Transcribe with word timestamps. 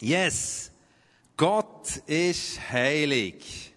Yes, 0.00 0.70
Gott 1.36 1.96
ist 2.06 2.60
heilig. 2.70 3.74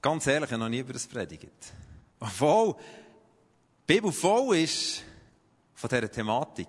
Ganz 0.00 0.26
ehrlich, 0.26 0.48
ich 0.48 0.52
habe 0.52 0.62
noch 0.64 0.68
nie 0.68 0.80
über 0.80 0.92
das 0.92 1.06
predigt. 1.06 1.72
Obwohl 2.18 2.74
die 2.74 3.94
Bibel 3.94 4.12
voll 4.12 4.56
ist 4.56 5.02
von 5.74 5.88
dieser 5.88 6.10
Thematik. 6.10 6.68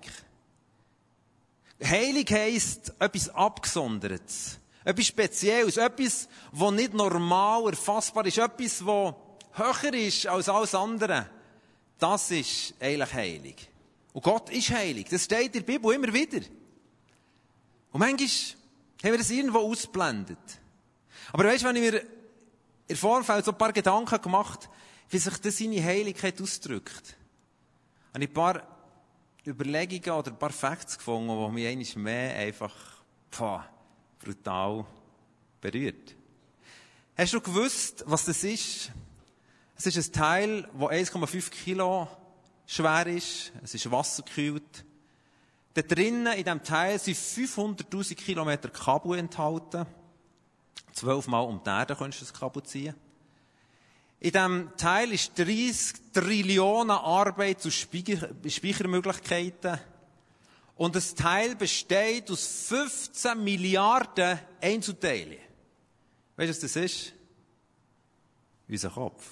Heilig 1.83 2.31
heisst 2.31 2.93
etwas 2.99 3.29
Abgesondertes, 3.29 4.59
etwas 4.85 5.07
Spezielles, 5.07 5.77
etwas, 5.77 6.29
was 6.51 6.71
nicht 6.71 6.93
normal 6.93 7.65
erfassbar 7.67 8.25
ist, 8.25 8.37
etwas, 8.37 8.85
was 8.85 9.15
höher 9.51 9.93
ist 9.93 10.27
als 10.27 10.47
alles 10.47 10.73
andere. 10.73 11.29
Das 11.99 12.31
ist 12.31 12.73
eigentlich 12.79 13.13
heilig. 13.13 13.69
Und 14.13 14.23
Gott 14.23 14.49
ist 14.49 14.69
heilig. 14.69 15.07
Das 15.09 15.25
steht 15.25 15.55
in 15.55 15.65
der 15.65 15.73
Bibel 15.73 15.93
immer 15.93 16.13
wieder. 16.13 16.39
Und 17.93 17.99
manchmal 17.99 18.27
haben 18.27 19.11
wir 19.11 19.17
das 19.17 19.29
irgendwo 19.29 19.59
ausblendet. 19.59 20.39
Aber 21.31 21.45
weißt 21.45 21.63
du, 21.63 21.67
wenn 21.67 21.75
ich 21.77 21.91
mir 21.91 22.01
im 22.87 22.97
Vorfeld 22.97 23.45
so 23.45 23.51
ein 23.51 23.57
paar 23.57 23.71
Gedanken 23.71 24.21
gemacht 24.21 24.69
wie 25.09 25.19
sich 25.19 25.37
das 25.37 25.59
seine 25.59 25.83
Heiligkeit 25.83 26.41
ausdrückt, 26.41 27.15
habe 28.13 28.23
ich 28.23 28.29
ein 28.31 28.33
paar 28.33 28.63
Überlegungen 29.45 30.17
oder 30.19 30.31
ein 30.31 30.39
paar 30.39 30.49
Facts 30.49 30.97
gefunden, 30.97 31.45
die 31.45 31.53
mich 31.53 31.67
eines 31.67 31.95
mehr 31.95 32.35
einfach 32.35 32.73
pah, 33.29 33.69
brutal 34.19 34.85
berührt. 35.61 36.15
Hast 37.15 37.33
du 37.33 37.41
gewusst, 37.41 38.03
was 38.07 38.25
das 38.25 38.43
ist? 38.43 38.91
Es 39.75 39.85
ist 39.85 39.97
ein 39.97 40.13
Teil, 40.13 40.61
das 40.63 41.11
1,5 41.13 41.49
Kilo 41.51 42.07
schwer 42.65 43.05
ist. 43.05 43.51
Es 43.61 43.75
ist 43.75 43.91
wasserkühlt. 43.91 44.83
Da 45.73 45.81
drinnen, 45.81 46.33
in 46.33 46.43
diesem 46.43 46.63
Teil, 46.63 46.99
sind 46.99 47.17
500.000 47.17 48.15
Kilometer 48.15 48.69
Kabel 48.69 49.17
enthalten. 49.17 49.87
Zwölfmal 50.93 51.45
um 51.45 51.63
die 51.63 51.69
Erde 51.69 51.95
könntest 51.95 52.21
du 52.21 52.25
das 52.25 52.39
Kabel 52.39 52.61
ziehen. 52.63 52.95
In 54.19 54.31
diesem 54.31 54.69
Teil 54.77 55.11
ist 55.11 55.37
30 55.37 56.13
Trillionen 56.13 56.91
Arbeit 56.91 57.59
zu 57.59 57.71
Speichermöglichkeiten. 57.71 59.79
Und 60.75 60.95
das 60.95 61.15
Teil 61.15 61.55
besteht 61.55 62.29
aus 62.31 62.67
15 62.67 63.43
Milliarden 63.43 64.39
Einzelteilen. 64.61 65.39
Weißt 66.35 66.49
du, 66.49 66.53
was 66.53 66.59
das 66.59 66.75
ist? 66.75 67.13
Unser 68.67 68.91
Kopf. 68.91 69.27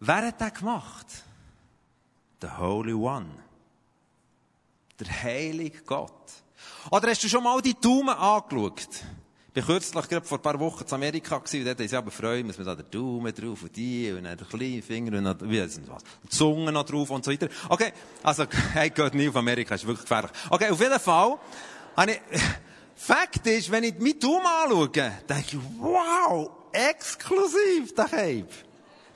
Wer 0.00 0.26
hat 0.26 0.40
das 0.40 0.54
gemacht? 0.54 1.06
The 2.40 2.48
Holy 2.56 2.92
One. 2.92 3.47
Der 5.00 5.22
heilige 5.22 5.82
Gott. 5.82 6.12
Oder 6.90 7.10
hast 7.10 7.22
du 7.22 7.28
schon 7.28 7.42
mal 7.42 7.60
die 7.60 7.74
Daumen 7.74 8.08
angeschaut? 8.08 8.88
Ich 9.54 9.66
war 9.66 9.74
kürzlich, 9.74 10.08
gerade 10.08 10.26
vor 10.26 10.38
ein 10.38 10.42
paar 10.42 10.60
Wochen 10.60 10.84
in 10.84 10.94
Amerika 10.94 11.38
gewesen, 11.38 11.60
und 11.60 11.66
dort 11.66 11.80
haben 11.80 11.88
sie 11.88 11.96
aber 11.96 12.10
freuen, 12.10 12.46
dass 12.46 12.58
man 12.58 12.66
da 12.66 12.74
den 12.76 12.90
Daumen 12.90 13.34
drauf 13.34 13.62
und 13.62 13.76
die, 13.76 14.12
und 14.12 14.24
dann 14.24 14.36
den 14.36 14.48
kleinen 14.48 14.82
Finger 14.82 15.18
und 15.18 15.24
dann, 15.24 15.50
wie, 15.50 15.60
was, 15.60 15.80
die 16.22 16.28
Zunge 16.28 16.70
noch 16.70 16.84
drauf 16.84 17.10
und 17.10 17.24
so 17.24 17.32
weiter. 17.32 17.48
Okay, 17.68 17.92
also, 18.22 18.44
hey, 18.72 18.90
geht 18.90 19.14
nie 19.14 19.28
auf 19.28 19.36
Amerika, 19.36 19.74
ist 19.74 19.86
wirklich 19.86 20.02
gefährlich. 20.02 20.30
Okay, 20.50 20.70
auf 20.70 20.80
jeden 20.80 21.00
Fall, 21.00 21.38
habe 21.96 22.12
ich, 22.12 22.20
Fakt 22.94 23.46
ist, 23.46 23.70
wenn 23.70 23.84
ich 23.84 23.98
meinen 23.98 24.18
Daumen 24.18 24.46
anschaue, 24.46 24.88
denke 24.88 25.22
ich, 25.28 25.58
wow, 25.78 26.50
exklusiv, 26.72 27.94
der 27.96 28.04
Cape. 28.04 28.67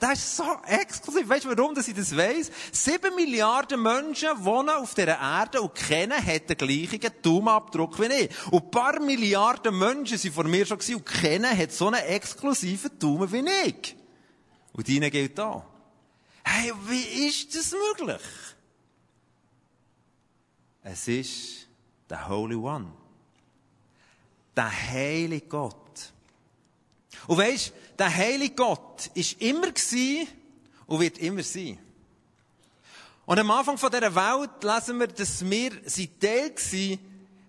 Das 0.02 0.18
ist 0.18 0.36
so 0.36 0.56
exklusiv. 0.66 1.28
Weißt 1.28 1.44
du, 1.44 1.56
warum 1.56 1.76
dass 1.76 1.86
ich 1.86 1.94
das 1.94 2.16
weiss? 2.16 2.50
Sieben 2.72 3.14
Milliarden 3.14 3.80
Menschen 3.80 4.30
wohnen 4.44 4.70
auf 4.70 4.96
dieser 4.96 5.16
Erde 5.16 5.62
und 5.62 5.76
kennen, 5.76 6.18
hat 6.26 6.50
den 6.50 6.56
gleichen 6.56 7.22
Daumenabdruck 7.22 8.00
wie 8.00 8.12
ich. 8.12 8.46
Und 8.50 8.64
ein 8.64 8.70
paar 8.72 8.98
Milliarden 8.98 9.78
Menschen 9.78 10.18
sind 10.18 10.34
vor 10.34 10.42
mir 10.42 10.66
schon 10.66 10.78
gewesen 10.78 10.96
und 10.96 11.06
kennen, 11.06 11.56
hat 11.56 11.70
so 11.70 11.86
einen 11.86 12.04
exklusiven 12.04 12.98
Daumen 12.98 13.30
wie 13.30 13.48
ich. 13.68 13.94
Und 14.72 14.88
deine 14.88 15.08
gilt 15.08 15.38
da. 15.38 15.64
Hey, 16.42 16.72
wie 16.88 17.28
ist 17.28 17.54
das 17.54 17.70
möglich? 17.70 18.26
Es 20.82 21.06
ist 21.06 21.68
der 22.10 22.28
Holy 22.28 22.56
One. 22.56 22.90
Der 24.56 24.68
heilige 24.68 25.46
Gott. 25.46 26.12
Und 27.26 27.38
weisst, 27.38 27.72
der 27.98 28.14
heilige 28.14 28.54
Gott 28.54 29.10
ist 29.14 29.40
immer 29.40 29.70
gsi 29.70 30.26
und 30.86 31.00
wird 31.00 31.18
immer 31.18 31.42
sein. 31.42 31.78
Und 33.24 33.38
am 33.38 33.50
Anfang 33.50 33.78
von 33.78 33.90
dieser 33.90 34.14
Welt 34.14 34.62
lesen 34.62 34.98
wir, 34.98 35.06
dass 35.06 35.48
wir 35.48 35.70
sind 35.84 36.20
Teil 36.20 36.50
gsi 36.50 36.98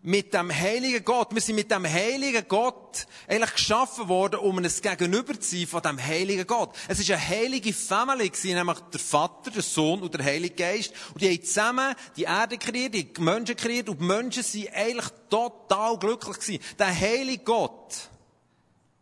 mit 0.03 0.33
dem 0.33 0.53
heiligen 0.53 1.03
Gott. 1.03 1.33
Wir 1.33 1.41
sind 1.41 1.55
mit 1.55 1.71
dem 1.71 1.85
heiligen 1.85 2.45
Gott 2.47 3.07
eigentlich 3.27 3.53
geschaffen 3.53 4.09
worden, 4.09 4.41
um 4.41 4.57
ein 4.57 4.69
Gegenüber 4.81 5.39
zu 5.39 5.57
sein 5.57 5.65
von 5.65 5.81
dem 5.81 5.97
heiligen 5.97 6.45
Gott. 6.45 6.75
Es 6.89 6.99
ist 6.99 7.09
eine 7.09 7.25
heilige 7.25 7.73
Family 7.73 8.29
gewesen, 8.29 8.55
nämlich 8.55 8.79
der 8.91 8.99
Vater, 8.99 9.49
der 9.49 9.61
Sohn 9.61 10.01
und 10.01 10.13
der 10.13 10.25
Heilige 10.25 10.55
Geist. 10.55 10.93
Und 11.13 11.21
die 11.21 11.29
haben 11.29 11.43
zusammen 11.43 11.95
die 12.17 12.23
Erde 12.23 12.57
kreiert, 12.57 12.93
die 12.93 13.21
Menschen 13.21 13.55
kreiert 13.55 13.89
und 13.89 14.01
die 14.01 14.05
Menschen 14.05 14.43
sind 14.43 14.73
eigentlich 14.73 15.07
total 15.29 15.97
glücklich 15.97 16.37
gewesen. 16.37 16.63
Der 16.77 16.99
heilige 16.99 17.43
Gott 17.43 18.09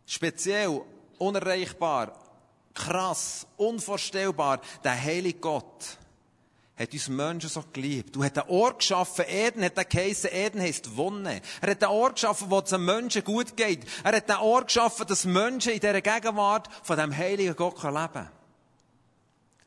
speziell, 0.06 0.82
unerreichbar, 1.18 2.18
krass, 2.74 3.46
unvorstellbar, 3.56 4.60
der 4.82 5.00
heilige 5.00 5.40
Gott 5.40 5.98
hat 6.82 6.92
uns 6.92 7.08
Menschen 7.08 7.48
so 7.48 7.64
geliebt. 7.72 8.16
Du 8.16 8.24
hat 8.24 8.38
einen 8.38 8.48
Ort 8.48 8.80
geschaffen, 8.80 9.24
Eden 9.28 9.64
hat 9.64 9.76
er 9.76 9.84
geheissen, 9.84 10.30
Eden 10.32 10.60
heisst 10.60 10.96
Wonne. 10.96 11.40
Er 11.60 11.70
hat 11.70 11.82
einen 11.82 11.92
Ort 11.92 12.14
geschaffen, 12.14 12.50
wo 12.50 12.58
es 12.58 12.70
den 12.70 12.84
Menschen 12.84 13.22
gut 13.22 13.56
geht. 13.56 13.86
Er 14.02 14.16
hat 14.16 14.30
einen 14.30 14.40
Ort 14.40 14.66
geschaffen, 14.66 15.06
dass 15.06 15.24
Menschen 15.24 15.72
in 15.72 15.80
dieser 15.80 16.00
Gegenwart 16.00 16.68
von 16.82 16.96
dem 16.96 17.16
heiligen 17.16 17.54
Gott 17.54 17.82
leben 17.82 17.94
können. 18.12 18.30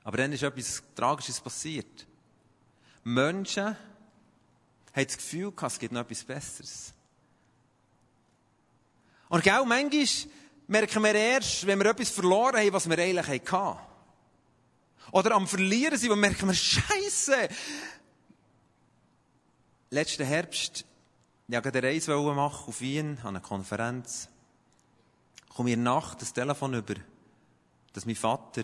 Aber 0.03 0.17
dann 0.17 0.33
ist 0.33 0.43
etwas 0.43 0.83
Tragisches 0.95 1.39
passiert. 1.39 2.05
Menschen 3.03 3.65
haben 3.65 5.05
das 5.05 5.17
Gefühl 5.17 5.51
gehabt, 5.51 5.73
es 5.73 5.79
gibt 5.79 5.93
noch 5.93 6.01
etwas 6.01 6.23
Besseres. 6.23 6.93
Und 9.29 9.43
gell, 9.43 9.65
manchmal 9.65 10.07
merken 10.67 11.03
wir 11.03 11.15
erst, 11.15 11.65
wenn 11.65 11.79
wir 11.79 11.87
etwas 11.87 12.09
verloren 12.09 12.57
haben, 12.57 12.73
was 12.73 12.89
wir 12.89 12.97
eigentlich 12.97 13.51
hatten. 13.51 13.79
Oder 15.11 15.35
am 15.35 15.47
Verlieren 15.47 15.97
sind, 15.97 16.15
merken 16.15 16.47
wir, 16.47 16.53
Scheiße! 16.55 17.49
Letzten 19.91 20.25
Herbst, 20.25 20.85
ich 21.47 21.53
wollte 21.55 21.77
eine 21.77 21.83
Reise 21.87 22.15
machen 22.17 22.67
auf 22.67 22.81
Wien, 22.81 23.17
an 23.21 23.29
einer 23.29 23.39
Konferenz. 23.39 24.29
Komme 25.49 25.71
ich 25.71 25.77
Nacht 25.77 26.21
das 26.21 26.33
Telefon 26.33 26.73
über, 26.73 26.95
dass 27.93 28.05
mein 28.05 28.15
Vater 28.15 28.63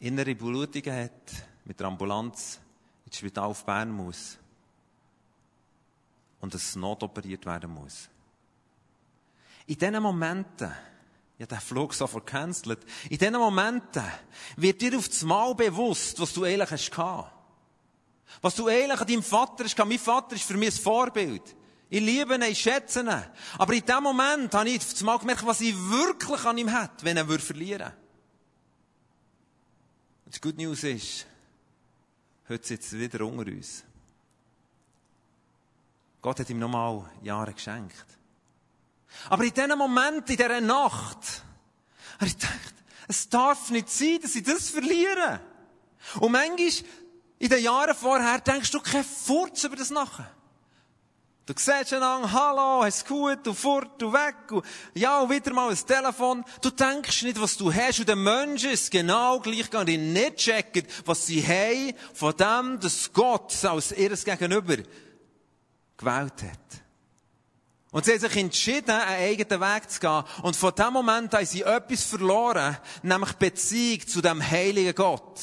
innere 0.00 0.34
Blutungen 0.34 1.04
hat, 1.04 1.32
mit 1.64 1.78
der 1.78 1.86
Ambulanz 1.86 2.58
ins 3.06 3.16
Spital 3.16 3.44
auf 3.44 3.64
Bern 3.64 3.90
muss. 3.90 4.38
Und 6.40 6.52
dass 6.52 6.62
es 6.62 6.76
notoperiert 6.76 7.46
werden 7.46 7.70
muss. 7.70 8.08
In 9.70 9.78
diesen 9.78 10.02
Momenten, 10.02 10.72
ja, 11.38 11.46
der 11.46 11.60
Flug 11.60 11.94
sofort 11.94 12.26
cancelt. 12.26 12.80
In 13.08 13.18
diesen 13.18 13.34
Momenten 13.34 14.02
wird 14.56 14.82
dir 14.82 14.98
auf 14.98 15.08
das 15.08 15.22
Mal 15.22 15.54
bewusst, 15.54 16.18
was 16.18 16.32
du 16.32 16.42
eigentlich 16.42 16.72
hast 16.72 16.90
gehabt. 16.90 17.32
Was 18.40 18.56
du 18.56 18.66
eigentlich 18.66 19.00
an 19.00 19.06
deinem 19.06 19.22
Vater 19.22 19.62
hast 19.62 19.76
gehabt. 19.76 19.88
Mein 19.88 20.00
Vater 20.00 20.34
ist 20.34 20.42
für 20.42 20.56
mich 20.56 20.74
ein 20.74 20.82
Vorbild. 20.82 21.54
Ich 21.88 22.00
liebe 22.00 22.34
ihn, 22.34 22.42
ich 22.42 22.58
schätze 22.58 23.02
ihn. 23.02 23.24
Aber 23.58 23.72
in 23.72 23.86
dem 23.86 24.02
Moment 24.02 24.52
habe 24.54 24.68
ich 24.68 24.78
auf 24.78 24.90
das 24.90 25.02
Mal 25.02 25.18
gemerkt, 25.20 25.46
was 25.46 25.60
ich 25.60 25.76
wirklich 25.76 26.44
an 26.44 26.58
ihm 26.58 26.76
hätte, 26.76 27.04
wenn 27.04 27.16
er 27.16 27.28
verlieren 27.38 27.80
würde. 27.80 27.96
Und 30.24 30.34
die 30.34 30.40
gute 30.40 30.56
News 30.56 30.82
ist, 30.82 31.26
heute 32.48 32.66
sitzt 32.66 32.92
er 32.92 32.98
wieder 32.98 33.24
unter 33.24 33.48
uns. 33.48 33.84
Gott 36.20 36.40
hat 36.40 36.50
ihm 36.50 36.58
nochmal 36.58 37.08
Jahre 37.22 37.52
geschenkt. 37.52 38.18
Aber 39.28 39.44
in 39.44 39.52
diesem 39.52 39.78
Moment, 39.78 40.28
in 40.30 40.36
dieser 40.36 40.60
Nacht, 40.60 41.42
habe 42.18 42.26
ich 42.26 42.38
gedacht, 42.38 42.74
es 43.08 43.28
darf 43.28 43.70
nicht 43.70 43.90
sein, 43.90 44.18
dass 44.22 44.36
ich 44.36 44.44
das 44.44 44.70
verliere. 44.70 45.40
Und 46.20 46.32
manchmal, 46.32 46.68
in 47.38 47.48
den 47.48 47.62
Jahren 47.62 47.94
vorher, 47.94 48.40
denkst 48.40 48.70
du 48.70 48.80
kein 48.80 49.04
Furz 49.04 49.64
über 49.64 49.76
das 49.76 49.90
nachher. 49.90 50.30
Du 51.46 51.54
siehst 51.56 51.92
einander, 51.92 52.30
hallo, 52.30 52.84
hast 52.84 53.08
gut, 53.08 53.38
du 53.42 53.52
fort, 53.52 54.00
du 54.00 54.12
weg, 54.12 54.36
und 54.52 54.64
ja, 54.94 55.18
und 55.18 55.30
wieder 55.30 55.52
mal 55.52 55.68
ein 55.68 55.76
Telefon. 55.76 56.44
Du 56.60 56.70
denkst 56.70 57.22
nicht, 57.22 57.40
was 57.40 57.56
du 57.56 57.74
hast, 57.74 57.98
und 57.98 58.08
den 58.08 58.22
Menschen 58.22 58.70
ist 58.70 58.88
genau 58.90 59.40
gleich 59.40 59.68
die 59.68 59.98
nicht 59.98 60.36
checken, 60.36 60.86
was 61.04 61.26
sie 61.26 61.42
haben, 61.44 61.94
von 62.14 62.36
dem, 62.36 62.78
dass 62.78 63.12
Gott 63.12 63.64
als 63.64 63.90
ihres 63.90 64.24
Gegenüber 64.24 64.76
gewählt 65.96 66.42
hat. 66.42 66.82
Und 67.92 68.04
sie 68.04 68.12
haben 68.12 68.20
sich 68.20 68.36
entschieden, 68.36 68.90
einen 68.90 69.22
eigenen 69.30 69.60
Weg 69.60 69.90
zu 69.90 70.00
gehen. 70.00 70.22
Und 70.42 70.54
von 70.54 70.72
dem 70.74 70.92
Moment 70.92 71.34
haben 71.34 71.46
sie 71.46 71.62
etwas 71.62 72.04
verloren, 72.04 72.76
nämlich 73.02 73.32
Beziehung 73.32 74.06
zu 74.06 74.20
dem 74.20 74.40
heiligen 74.40 74.94
Gott. 74.94 75.40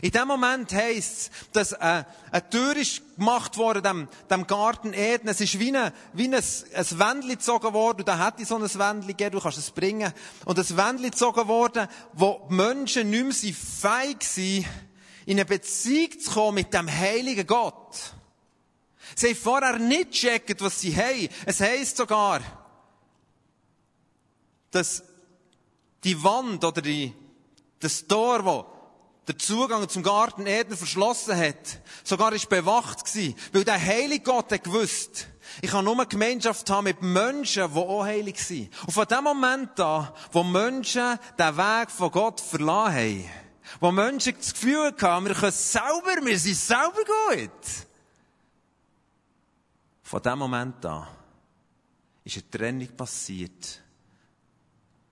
In 0.00 0.10
dem 0.12 0.28
Moment 0.28 0.72
heisst 0.72 1.12
es, 1.12 1.30
dass 1.52 1.72
äh, 1.72 2.04
eine 2.30 2.50
Tür 2.50 2.76
ist 2.76 3.02
gemacht 3.16 3.56
worden, 3.56 3.82
dem, 3.82 4.08
dem 4.30 4.46
Garten 4.46 4.92
Eden. 4.92 5.26
Es 5.26 5.40
ist 5.40 5.58
wie, 5.58 5.68
eine, 5.68 5.92
wie 6.12 6.26
ein, 6.26 6.34
ein 6.34 6.98
Wändchen 6.98 7.30
gezogen 7.30 7.72
worden. 7.72 8.00
Und 8.00 8.08
da 8.08 8.24
hätte 8.24 8.42
ich 8.42 8.48
so 8.48 8.56
ein 8.56 8.62
Wändchen 8.62 9.08
gegeben, 9.08 9.32
du 9.32 9.40
kannst 9.40 9.58
es 9.58 9.70
bringen. 9.70 10.12
Und 10.44 10.58
ein 10.58 10.76
Wändchen 10.76 11.10
gezogen 11.10 11.48
worden, 11.48 11.88
wo 12.12 12.46
die 12.48 12.54
Menschen 12.54 13.10
nicht 13.10 13.44
mehr 13.44 13.54
fähig 13.54 14.22
sind, 14.22 14.66
in 15.26 15.38
eine 15.38 15.44
Beziehung 15.44 16.20
zu 16.20 16.30
kommen 16.30 16.54
mit 16.54 16.72
dem 16.72 16.88
heiligen 16.88 17.46
Gott. 17.46 18.14
Sie 19.14 19.28
haben 19.28 19.36
vorher 19.36 19.78
nicht 19.78 20.12
gecheckt, 20.12 20.60
was 20.60 20.80
sie 20.80 20.94
haben. 20.94 21.28
Es 21.46 21.60
heisst 21.60 21.96
sogar, 21.96 22.40
dass 24.70 25.02
die 26.04 26.22
Wand 26.22 26.64
oder 26.64 26.82
die, 26.82 27.12
das 27.80 28.06
Tor, 28.06 28.44
wo 28.44 28.66
der 29.26 29.38
Zugang 29.38 29.88
zum 29.88 30.02
Garten 30.02 30.46
Eden 30.46 30.76
verschlossen 30.76 31.36
hat, 31.36 31.80
sogar 32.02 32.32
ist 32.32 32.48
bewacht 32.48 33.04
gewesen, 33.04 33.34
weil 33.52 33.64
der 33.64 33.80
heilige 33.80 34.24
Gott 34.24 34.50
hat 34.52 34.64
gewusst, 34.64 35.28
ich 35.60 35.70
kann 35.70 35.84
nur 35.84 36.04
Gemeinschaft 36.06 36.68
haben 36.70 36.84
mit 36.84 37.02
Menschen, 37.02 37.72
die 37.72 37.78
auch 37.78 38.04
heilig 38.04 38.40
sind. 38.42 38.70
Und 38.86 38.92
von 38.92 39.06
dem 39.06 39.24
Moment 39.24 39.78
an, 39.80 40.08
wo 40.32 40.42
Menschen 40.44 41.18
den 41.38 41.56
Weg 41.56 41.90
von 41.90 42.10
Gott 42.10 42.40
verlassen 42.40 42.94
haben, 42.94 43.30
wo 43.80 43.90
Menschen 43.90 44.34
das 44.36 44.52
Gefühl 44.52 44.94
haben, 45.00 45.26
wir 45.26 45.34
können 45.34 45.52
selber, 45.52 46.24
wir 46.24 46.38
sind 46.38 46.56
selber 46.56 47.04
gut. 47.28 47.87
Von 50.08 50.22
dem 50.22 50.38
Moment 50.38 50.86
an 50.86 51.06
ist 52.24 52.38
eine 52.38 52.50
Trennung 52.50 52.88
passiert 52.96 53.82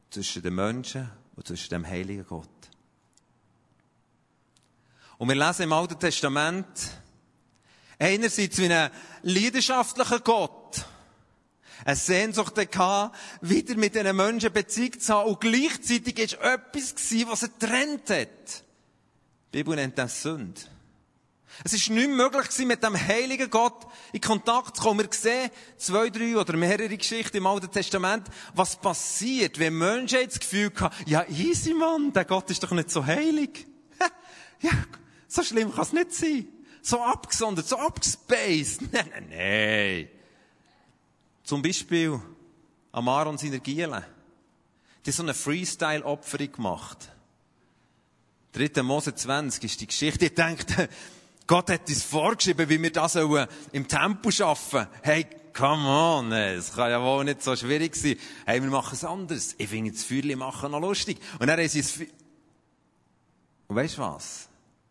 zwischen 0.09 0.41
den 0.41 0.55
Menschen 0.55 1.11
und 1.35 1.47
zwischen 1.47 1.69
dem 1.69 1.87
heiligen 1.87 2.25
Gott. 2.27 2.49
Und 5.19 5.29
wir 5.29 5.37
lesen 5.37 5.65
im 5.65 5.75
Alten 5.75 5.99
Testament 5.99 6.67
einerseits 7.99 8.57
wie 8.57 8.73
ein 8.73 8.91
leidenschaftlicher 9.21 10.21
Gott, 10.21 10.87
eine 11.85 11.95
Sehnsucht 11.95 12.55
gehabt, 12.55 13.19
wieder 13.43 13.77
mit 13.77 13.95
diesen 13.95 14.17
Menschen 14.17 14.51
Beziehung 14.51 14.99
zu 14.99 15.13
haben. 15.13 15.29
Und 15.29 15.43
gleichzeitig 15.43 16.19
ist 16.19 16.41
etwas 16.41 16.95
gewesen, 16.95 17.29
was 17.29 17.43
er 17.43 17.49
getrennt 17.51 18.09
hat. 18.09 18.65
Die 19.53 19.59
Bibel 19.59 19.77
nennt 19.77 19.99
das 19.99 20.23
Sünde. 20.23 20.63
Es 21.65 21.73
ist 21.73 21.89
nicht 21.91 22.09
möglich 22.09 22.45
gewesen, 22.45 22.69
mit 22.69 22.83
dem 22.83 22.97
heiligen 22.97 23.49
Gott 23.49 23.87
in 24.13 24.21
Kontakt 24.21 24.77
zu 24.77 24.83
kommen. 24.83 25.01
Wir 25.01 25.09
sehen 25.13 25.51
zwei, 25.79 26.11
drei 26.11 26.37
oder 26.37 26.57
mehrere 26.57 26.97
Geschichten 26.97 27.39
im 27.39 27.47
Alten 27.47 27.71
Testament, 27.71 28.29
was 28.55 28.77
passiert, 28.77 29.59
wenn 29.59 29.79
Menschen 29.79 30.19
jetzt 30.21 30.37
das 30.37 30.41
Gefühl 30.41 30.73
haben, 30.79 30.95
ja, 31.07 31.25
easy 31.29 31.73
Mann, 31.73 32.13
der 32.13 32.25
Gott 32.25 32.51
ist 32.51 32.63
doch 32.63 32.73
nicht 32.73 32.91
so 32.91 33.05
heilig. 33.05 33.67
ja, 34.61 34.73
so 35.29 35.43
schlimm 35.43 35.73
kann 35.73 35.83
es 35.83 35.93
nicht 35.93 36.13
sein. 36.13 36.49
So 36.83 37.03
abgesondert, 37.03 37.67
so 37.67 37.79
abgespaced. 37.79 38.83
Nein, 38.93 39.11
nein, 39.11 39.29
nein. 39.31 40.09
Zum 41.43 41.63
Beispiel 41.63 42.21
Amar 42.93 43.27
und 43.27 43.41
seine 43.41 43.61
Giele. 43.61 44.07
Die 45.05 45.11
haben 45.11 45.17
so 45.17 45.23
eine 45.23 45.35
Freestyle-Opferung 45.35 46.53
gemacht. 46.53 47.11
3. 48.53 48.83
Mose 48.83 49.15
20 49.15 49.65
ist 49.65 49.81
die 49.81 49.87
Geschichte. 49.87 50.27
Ich 50.27 50.35
denke, 50.35 50.89
Gott 51.47 51.71
hat 51.71 51.89
uns 51.89 52.03
vorgeschrieben, 52.03 52.69
wie 52.69 52.83
wir 52.83 52.93
das 52.93 53.17
im 53.73 53.89
Tempo 53.89 54.31
schaffen. 54.31 54.87
Hey, 55.03 55.27
come 55.53 55.87
on, 55.89 56.33
es 56.33 56.75
kann 56.75 56.91
ja 56.91 57.03
wohl 57.03 57.25
nicht 57.25 57.43
so 57.43 57.55
schwierig 57.55 57.95
sein. 57.95 58.17
Hey, 58.45 58.63
wir 58.63 58.71
machen 58.71 58.95
es 58.95 59.05
anders. 59.05 59.55
Ich 59.59 59.69
finde 59.69 59.93
das 59.93 60.03
Feuerli 60.03 60.37
machen 60.37 60.73
noch 60.73 60.81
lustig. 60.81 61.19
Und 61.39 61.47
dann 61.47 61.59
haben 61.59 61.69
sie 61.69 61.81
es... 61.81 62.01
Und 63.69 63.77
weißt 63.77 63.99
du 63.99 64.03
was? 64.03 64.49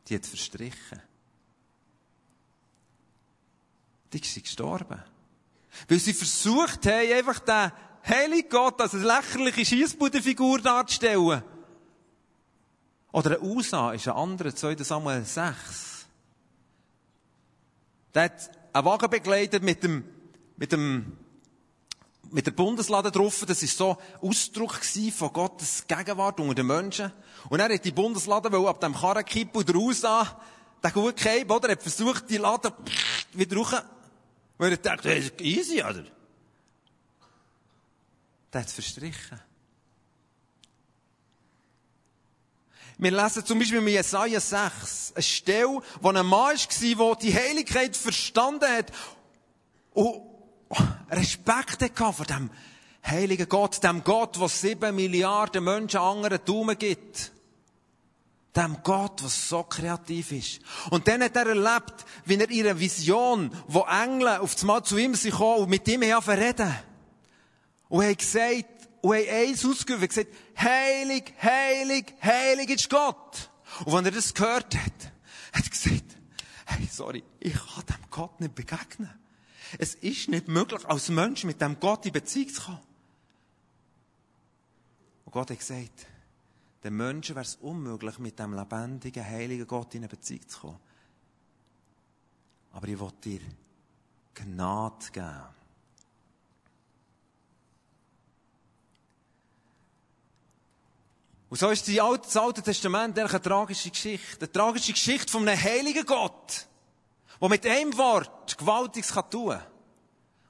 die 0.08 0.16
hat 0.16 0.26
verstrichen. 0.26 1.02
Die 4.14 4.20
ist 4.20 4.42
gestorben. 4.42 5.04
Weil 5.88 6.00
sie 6.00 6.14
versucht 6.14 6.86
haben, 6.86 7.12
einfach 7.12 7.40
den 7.40 7.72
heiligen 8.08 8.50
Gott 8.50 8.80
als 8.80 8.94
eine 8.94 9.04
lächerliche 9.04 9.66
Schiessbudenfigur 9.66 10.62
darzustellen. 10.62 11.44
Oder 13.12 13.32
ein 13.32 13.42
Usa 13.42 13.94
ist 13.94 14.08
ein 14.08 14.14
anderer, 14.14 14.56
2. 14.56 14.76
Samuel 14.84 15.26
6. 15.26 15.95
Der 18.16 18.24
hat 18.24 18.50
einen 18.74 18.86
Wagen 18.86 19.10
begleitet 19.10 19.62
mit 19.62 19.84
dem, 19.84 20.04
mit 20.58 20.72
dem 20.72 21.18
mit 22.32 22.48
der 22.48 22.52
Bundeslade 22.52 23.12
drauf, 23.12 23.46
das 23.48 23.62
ist 23.64 23.78
so 23.78 23.98
Ausdruck 24.22 24.80
von 25.14 25.32
Gottes 25.32 25.86
Gegenwart 25.88 26.40
unter 26.40 26.56
den 26.56 26.68
Menschen. 26.68 27.12
Und 27.50 27.60
er 27.60 27.74
hat 27.74 27.86
die 27.86 27.92
Bundeslade 27.92 28.52
weil 28.52 28.68
ab 28.68 28.82
dem 28.82 28.94
Karren 28.94 29.24
kippen 29.24 29.62
und 29.62 29.76
raus 29.76 30.04
an, 30.04 30.28
den 30.84 30.92
gut 30.92 31.18
gehabt, 31.18 31.52
oder? 31.52 31.70
Er 31.70 31.72
hat 31.74 31.82
versucht, 31.82 32.30
die 32.30 32.38
Lade 32.38 32.74
wieder 33.34 33.58
raus, 33.58 33.76
weil 34.58 34.72
er 34.72 34.78
dachte, 34.78 35.10
das 35.10 35.26
ist 35.26 35.42
easy, 35.42 35.82
oder? 35.82 36.04
Der 38.52 38.62
hat 38.62 38.68
es 38.68 38.74
verstrichen. 38.74 39.40
Wir 42.98 43.12
lesen 43.12 43.46
zum 43.46 43.60
Beispiel 43.60 43.80
in 43.80 43.88
Jesaja 43.88 44.40
6 44.40 45.14
eine 45.16 45.24
Stelle, 45.24 45.82
wo 46.00 46.10
ein 46.10 46.26
Mann 46.26 46.56
war, 46.56 47.16
der 47.16 47.16
die 47.16 47.34
Heiligkeit 47.34 47.98
verstanden 47.98 48.70
hat 48.72 48.92
und 49.94 50.22
Respekt 51.12 51.80
gehabt 51.80 52.18
vor 52.18 52.26
dem 52.26 52.50
heiligen 53.06 53.50
Gott, 53.50 53.84
dem 53.84 54.04
Gott, 54.04 54.40
der 54.40 54.48
sieben 54.48 54.96
Milliarden 54.96 55.64
Menschen 55.64 56.00
anderen 56.00 56.40
Daumen 56.46 56.78
gibt. 56.78 57.32
Dem 58.56 58.78
Gott, 58.84 59.22
der 59.22 59.30
so 59.30 59.64
kreativ 59.64 60.32
ist. 60.32 60.60
Und 60.90 61.08
dann 61.10 61.22
hat 61.22 61.36
er 61.36 61.48
erlebt, 61.48 62.06
wie 62.24 62.36
er 62.36 62.50
ihre 62.50 62.80
Vision, 62.80 63.52
wo 63.68 63.82
Engel 63.82 64.30
auf 64.40 64.56
einmal 64.62 64.84
zu 64.84 64.98
ihm 64.98 65.14
sind 65.16 65.32
gekommen 65.32 65.64
und 65.64 65.70
mit 65.70 65.86
ihm 65.90 66.02
reden. 66.02 66.74
Und 67.90 68.04
er 68.04 68.12
hat 68.12 68.18
gesagt, 68.18 68.75
und 69.06 69.16
hat 69.16 69.30
eins 69.30 69.64
ausgeübt, 69.64 70.10
gesagt, 70.10 70.34
heilig, 70.58 71.32
heilig, 71.40 72.16
heilig 72.24 72.70
ist 72.72 72.90
Gott. 72.90 73.52
Und 73.86 73.94
wenn 73.94 74.06
er 74.06 74.12
das 74.12 74.34
gehört 74.34 74.76
hat, 74.76 75.12
hat 75.54 75.64
er 75.64 75.70
gesagt, 75.70 76.18
hey, 76.66 76.88
sorry, 76.92 77.24
ich 77.40 77.54
kann 77.54 77.86
dem 77.86 78.10
Gott 78.10 78.40
nicht 78.40 78.56
begegnen. 78.56 79.14
Es 79.78 79.94
ist 79.94 80.30
nicht 80.30 80.48
möglich, 80.48 80.84
als 80.86 81.10
Mensch 81.10 81.44
mit 81.44 81.62
dem 81.62 81.80
Gott 81.80 82.06
in 82.08 82.14
Beziehung 82.14 82.50
zu 82.50 82.62
kommen. 82.64 82.80
Und 85.26 85.32
Gott 85.32 85.52
hat 85.52 85.60
gesagt, 85.60 86.08
den 86.84 86.98
Menschen 86.98 87.36
wäre 87.36 87.46
es 87.46 87.58
unmöglich, 87.58 88.18
mit 88.18 88.40
dem 88.40 88.56
lebendigen, 88.56 89.24
heiligen 89.24 89.68
Gott 89.68 89.94
in 89.94 90.02
eine 90.02 90.08
Beziehung 90.08 90.48
zu 90.48 90.60
kommen. 90.62 90.80
Aber 92.72 92.88
ich 92.88 93.00
will 93.00 93.12
dir 93.24 93.42
Gnade 94.34 95.06
geben. 95.12 95.55
Und 101.56 101.60
so 101.60 101.70
ist 101.70 101.88
das 101.88 102.36
Alte 102.36 102.62
Testament 102.62 103.18
eine 103.18 103.42
tragische 103.42 103.90
Geschichte. 103.90 104.40
Eine 104.42 104.52
tragische 104.52 104.92
Geschichte 104.92 105.32
von 105.32 105.48
einem 105.48 105.58
heiligen 105.58 106.06
Gott 106.06 106.68
der 107.40 107.48
mit 107.48 107.66
einem 107.66 107.98
Wort 107.98 108.58
Gewaltiges 108.58 109.14
tun 109.32 109.52
kann. 109.52 109.62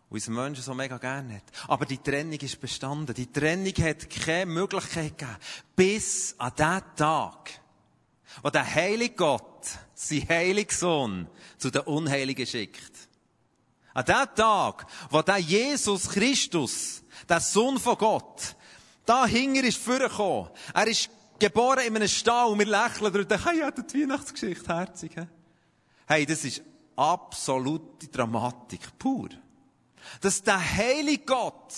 Und 0.10 0.16
unser 0.16 0.32
Menschen 0.32 0.64
so 0.64 0.74
mega 0.74 0.98
gerne 0.98 1.36
hat. 1.36 1.44
Aber 1.68 1.86
die 1.86 2.00
Trennung 2.00 2.40
ist 2.40 2.60
bestanden. 2.60 3.14
Die 3.14 3.32
Trennung 3.32 3.74
hat 3.84 4.10
keine 4.10 4.48
Möglichkeit 4.48 5.16
gegeben. 5.16 5.38
Bis 5.76 6.34
an 6.40 6.54
den 6.58 6.82
Tag, 6.96 7.52
wo 8.42 8.50
der 8.50 8.66
heilige 8.66 9.14
Gott, 9.14 9.62
sein 9.94 10.28
heiliger 10.28 10.74
Sohn, 10.74 11.28
zu 11.60 11.70
den 11.70 11.82
Unheiligen 11.84 12.48
schickt. 12.48 13.10
An 13.94 14.06
dem 14.06 14.36
Tag, 14.36 14.88
wo 15.12 15.22
der 15.22 15.38
Jesus 15.38 16.10
Christus, 16.10 17.04
der 17.30 17.42
Sohn 17.42 17.78
von 17.78 17.96
Gott, 17.96 18.56
da 19.06 19.26
hinger 19.26 19.64
ist 19.64 19.78
vorgekommen. 19.78 20.50
Er 20.74 20.88
ist 20.88 21.10
geboren 21.40 21.86
in 21.86 21.96
einem 21.96 22.08
Stall 22.08 22.52
und 22.52 22.60
wir 22.60 22.66
lächeln 22.66 23.16
und 23.16 23.32
denken, 23.32 23.44
hey, 23.44 23.60
ja, 23.60 23.72
die 23.72 24.02
Weihnachtsgeschichte, 24.02 24.68
herzig. 24.68 25.12
Hey, 26.08 26.26
das 26.26 26.46
ist 26.46 26.62
absolute 26.96 28.08
Dramatik 28.08 28.98
pur. 28.98 29.30
Dass 30.22 30.42
der 30.42 30.60
heilige 30.60 31.26
Gott 31.26 31.74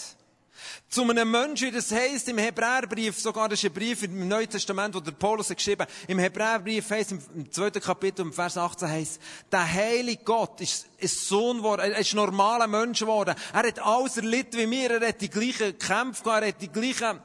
zu 0.89 1.03
einem 1.03 1.29
Menschen, 1.29 1.67
wie 1.67 1.71
das 1.71 1.91
heisst 1.91 2.27
im 2.29 2.37
Hebräerbrief, 2.37 3.19
sogar 3.19 3.49
das 3.49 3.59
ist 3.59 3.65
ein 3.69 3.73
Brief 3.73 4.03
im 4.03 4.27
Neuen 4.27 4.49
Testament, 4.49 4.95
wo 4.95 4.99
der 4.99 5.11
Paulus 5.11 5.49
hat 5.49 5.57
geschrieben, 5.57 5.85
im 6.07 6.19
Hebräerbrief 6.19 6.89
heisst, 6.89 7.11
im 7.11 7.51
zweiten 7.51 7.81
Kapitel, 7.81 8.21
im 8.21 8.33
Vers 8.33 8.57
18 8.57 8.87
heisst, 8.87 9.21
der 9.51 9.71
heilige 9.71 10.23
Gott 10.23 10.61
ist 10.61 10.87
ein 11.01 11.07
Sohn 11.07 11.57
geworden, 11.57 11.81
er 11.81 11.99
ist 11.99 12.13
ein 12.13 12.17
normaler 12.17 12.67
Mensch 12.67 12.99
geworden. 12.99 13.35
Er 13.53 13.67
hat 13.67 13.79
alles 13.79 14.17
erlitten 14.17 14.57
wie 14.57 14.69
wir, 14.69 15.01
er 15.01 15.09
hat 15.09 15.21
die 15.21 15.29
gleichen 15.29 15.77
Kämpfe 15.77 16.23
gehabt, 16.23 16.43
er 16.43 16.47
hat 16.49 16.61
die 16.61 16.71
gleichen 16.71 17.19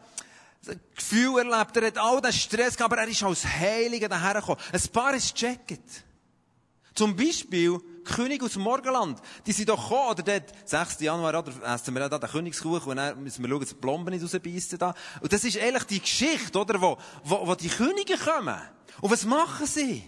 Gefühle 0.95 1.51
erlebt, 1.51 1.77
er 1.77 1.87
hat 1.87 1.99
all 1.99 2.21
den 2.21 2.33
Stress 2.33 2.77
gehabt, 2.77 2.93
aber 2.93 3.03
er 3.03 3.09
ist 3.09 3.23
als 3.23 3.45
Heiliger 3.45 4.09
dahergekommen. 4.09 4.63
Ein 4.73 4.89
paar 4.93 5.15
ist 5.15 5.35
gecheckt. 5.35 6.05
Zum 6.95 7.17
Beispiel, 7.17 7.81
König 8.05 8.43
aus 8.43 8.53
dem 8.53 8.63
Morgenland, 8.63 9.21
die 9.47 9.53
sind 9.53 9.69
doch 9.69 9.83
gekommen, 9.83 10.11
oder 10.11 10.23
dort, 10.23 10.53
6. 10.65 11.01
Januar, 11.01 11.39
oder, 11.39 11.75
essen 11.75 11.95
wir 11.95 12.09
da 12.09 12.19
den 12.19 12.31
Königskuchen, 12.31 12.91
und 12.91 12.97
dann 12.97 13.23
müssen 13.23 13.43
wir 13.43 13.51
schauen, 13.51 13.61
dass 13.61 13.69
die 13.71 13.75
Plomben 13.77 14.13
nicht 14.13 14.23
rausbeissen 14.23 14.79
da. 14.79 14.95
Und 15.21 15.33
das 15.33 15.45
ist 15.45 15.59
eigentlich 15.59 15.85
die 15.85 16.01
Geschichte, 16.01 16.59
oder, 16.59 16.81
wo, 16.81 16.99
wo, 17.25 17.47
wo 17.47 17.55
die 17.55 17.69
Könige 17.69 18.17
kommen. 18.17 18.61
Und 19.01 19.11
was 19.11 19.25
machen 19.25 19.67
sie? 19.67 20.03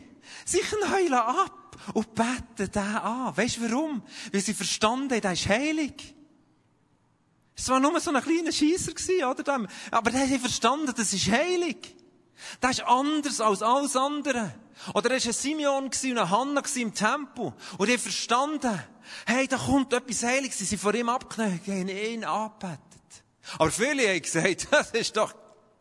Sie 0.44 0.60
knäulen 0.60 1.14
ab 1.14 1.76
und 1.92 2.14
beten 2.14 2.70
den 2.70 2.82
an. 2.82 3.36
Weißt 3.36 3.58
du 3.58 3.70
warum? 3.70 4.02
Weil 4.32 4.40
sie 4.40 4.54
verstanden 4.54 5.10
haben, 5.12 5.20
der 5.20 5.32
ist 5.32 5.48
heilig. 5.48 6.14
Es 7.56 7.68
war 7.68 7.78
nur 7.78 7.98
so 8.00 8.10
ein 8.12 8.22
kleiner 8.22 8.52
Scheisser 8.52 9.30
oder? 9.30 9.68
Aber 9.90 10.10
der 10.10 10.28
hat 10.28 10.40
verstanden, 10.40 10.92
das 10.96 11.12
ist 11.12 11.30
heilig. 11.30 11.94
Das 12.60 12.78
ist 12.78 12.84
anders 12.84 13.40
als 13.40 13.62
alles 13.62 13.96
andere. 13.96 14.54
Oder 14.94 15.10
er 15.10 15.20
war 15.20 15.26
ein 15.26 15.32
Simeon 15.32 15.84
und 15.84 16.04
eine 16.04 16.30
Hanna 16.30 16.62
im 16.76 16.94
Tempel. 16.94 17.52
Und 17.78 17.88
die 17.88 17.98
verstanden, 17.98 18.82
hey, 19.26 19.46
da 19.46 19.56
kommt 19.56 19.92
etwas 19.92 20.22
Heiliges. 20.22 20.58
Sie 20.58 20.64
sind 20.64 20.80
vor 20.80 20.94
ihm 20.94 21.08
abgeknallt, 21.08 21.66
haben 21.66 21.88
ihn 21.88 22.24
angebetet. 22.24 22.80
Aber 23.58 23.70
viele 23.70 24.08
haben 24.08 24.22
gesagt, 24.22 24.68
das 24.70 24.90
ist 24.90 25.16
doch 25.16 25.34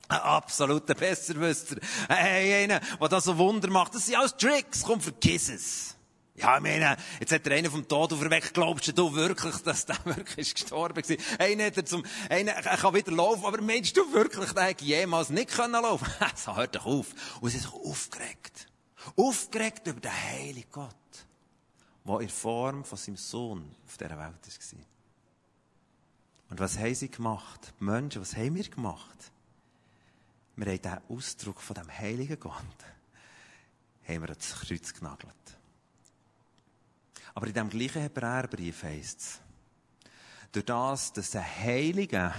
ein 0.07 0.19
absoluter 0.19 0.93
Besserwisser. 0.93 1.77
Hey, 2.07 2.63
einer, 2.63 2.79
der 2.79 3.07
das 3.07 3.23
so 3.23 3.37
Wunder 3.37 3.69
macht. 3.69 3.95
Das 3.95 4.05
sind 4.05 4.17
alles 4.17 4.35
Tricks. 4.37 4.83
Komm, 4.83 5.01
vergiss 5.01 5.49
es. 5.49 5.95
Ja, 6.35 6.57
ich 6.57 6.63
meine, 6.63 6.97
jetzt 7.19 7.31
hat 7.31 7.45
er 7.45 7.55
einen 7.55 7.69
vom 7.69 7.87
Tod 7.87 8.11
auferweckt. 8.11 8.55
Glaubst 8.55 8.97
du 8.97 9.13
wirklich, 9.13 9.55
dass 9.57 9.85
der 9.85 9.97
wirklich 10.05 10.53
gestorben 10.55 11.03
ist? 11.03 11.39
Einer 11.39 11.65
hat 11.65 11.77
er 11.77 11.85
zum, 11.85 12.03
einer, 12.27 12.53
er 12.53 12.77
kann 12.77 12.93
wieder 12.95 13.11
laufen, 13.11 13.45
aber 13.45 13.61
meinst 13.61 13.95
du 13.95 14.11
wirklich, 14.13 14.51
der 14.53 14.63
hätte 14.63 14.83
jemals 14.83 15.29
nicht 15.29 15.51
können 15.51 15.73
laufen? 15.73 16.07
so, 16.35 16.55
hört 16.55 16.75
doch 16.75 16.85
auf. 16.85 17.07
Und 17.39 17.51
sie 17.51 17.59
sich 17.59 17.71
aufgeregt. 17.71 18.67
Aufgeregt 19.15 19.85
über 19.85 19.99
den 19.99 20.11
heiligen 20.11 20.71
Gott, 20.71 20.95
der 22.05 22.19
in 22.21 22.29
Form 22.29 22.83
von 22.83 22.97
seinem 22.97 23.17
Sohn 23.17 23.75
auf 23.85 23.97
dieser 23.97 24.17
Welt 24.17 24.19
war. 24.19 24.79
Und 26.49 26.59
was 26.59 26.79
haben 26.79 26.95
sie 26.95 27.09
gemacht? 27.09 27.73
Die 27.79 27.83
Menschen, 27.83 28.21
was 28.21 28.35
haben 28.35 28.55
wir 28.55 28.63
gemacht? 28.63 29.31
Wir 30.55 30.67
haben 30.67 30.81
diesen 30.81 31.01
Ausdruck 31.09 31.61
von 31.61 31.75
dem 31.75 31.89
heiligen 31.91 32.39
Gott, 32.39 32.53
haben 34.07 34.21
wir 34.21 34.29
ans 34.29 34.55
Kreuz 34.61 34.93
genagelt. 34.93 35.33
Aber 37.33 37.47
in 37.47 37.53
dem 37.53 37.69
gleichen 37.69 38.01
Hebräerbrief 38.01 38.83
heisst 38.83 39.19
es, 39.19 39.41
durch 40.51 40.65
das, 40.65 41.11
dass 41.13 41.35
ein 41.35 41.43
Heiliger, 41.43 42.33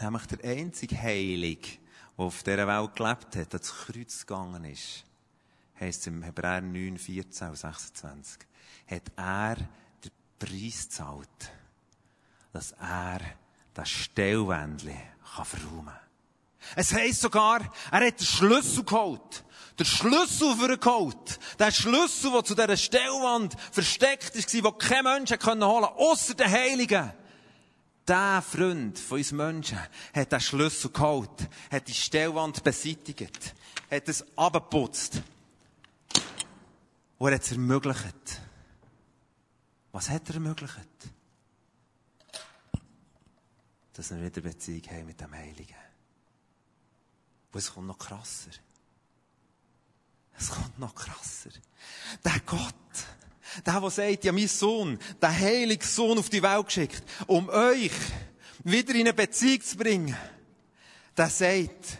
nämlich 0.00 0.26
der 0.26 0.50
einzige 0.50 1.00
Heilige, 1.00 1.68
der 2.16 2.24
auf 2.24 2.42
dieser 2.42 2.66
Welt 2.66 2.96
gelebt 2.96 3.36
hat, 3.36 3.54
ans 3.54 3.74
Kreuz 3.74 4.26
gegangen 4.26 4.64
ist, 4.64 5.04
heisst 5.78 6.00
es 6.00 6.06
im 6.06 6.22
Hebräer 6.22 6.62
9, 6.62 6.96
14 6.96 7.48
und 7.48 7.56
26, 7.56 8.40
hat 8.86 9.12
er 9.16 9.56
den 9.56 10.10
Preis 10.38 10.88
gezahlt, 10.88 11.52
dass 12.52 12.72
er 12.72 13.20
das 13.74 13.88
Stellwändchen 13.88 14.96
verräumen 15.22 15.86
kann. 15.86 16.09
Es 16.76 16.92
heisst 16.92 17.22
sogar, 17.22 17.60
er 17.90 18.06
hat 18.06 18.20
den 18.20 18.26
Schlüssel 18.26 18.84
geholt. 18.84 19.44
Der 19.78 19.84
Schlüssel 19.84 20.56
für 20.56 20.68
den 20.68 20.80
geholt. 20.80 21.38
Der 21.58 21.70
Schlüssel, 21.70 22.32
der 22.32 22.44
zu 22.44 22.54
dieser 22.54 22.76
Stellwand 22.76 23.56
versteckt 23.72 24.36
war, 24.36 24.64
wo 24.64 24.72
kein 24.72 25.04
Mensch 25.04 25.30
holen 25.30 25.40
konnte, 25.40 25.66
außer 25.66 26.34
den 26.34 26.50
Heiligen. 26.50 27.12
Der 28.06 28.42
Freund 28.42 28.98
von 28.98 29.18
uns 29.18 29.32
Menschen 29.32 29.78
hat 30.14 30.32
den 30.32 30.40
Schlüssel 30.40 30.90
geholt, 30.90 31.48
hat 31.70 31.86
die 31.86 31.94
Stellwand 31.94 32.62
beseitigt, 32.64 33.54
hat 33.90 34.08
es 34.08 34.24
abgeputzt 34.36 35.22
und 37.18 37.28
er 37.28 37.34
hat 37.34 37.42
es 37.42 37.52
ermöglicht. 37.52 38.40
Was 39.92 40.08
hat 40.08 40.28
er 40.28 40.36
ermöglicht? 40.36 40.88
Dass 43.92 44.10
wir 44.10 44.22
wieder 44.22 44.40
Beziehung 44.40 44.82
haben 44.90 45.06
mit 45.06 45.20
dem 45.20 45.34
Heiligen. 45.34 45.79
Und 47.52 47.58
es 47.58 47.72
kommt 47.72 47.86
noch 47.86 47.98
krasser. 47.98 48.50
Es 50.38 50.48
kommt 50.50 50.78
noch 50.78 50.94
krasser. 50.94 51.50
Der 52.24 52.40
Gott, 52.46 52.74
der, 53.66 53.80
der 53.80 53.90
sagt, 53.90 54.24
ja, 54.24 54.32
mein 54.32 54.48
Sohn, 54.48 54.98
der 55.20 55.36
heilige 55.36 55.86
Sohn 55.86 56.18
auf 56.18 56.30
die 56.30 56.42
Welt 56.42 56.66
geschickt, 56.66 57.02
um 57.26 57.48
euch 57.48 57.92
wieder 58.64 58.94
in 58.94 59.00
eine 59.00 59.14
Beziehung 59.14 59.60
zu 59.60 59.76
bringen, 59.76 60.16
der 61.16 61.28
sagt, 61.28 61.98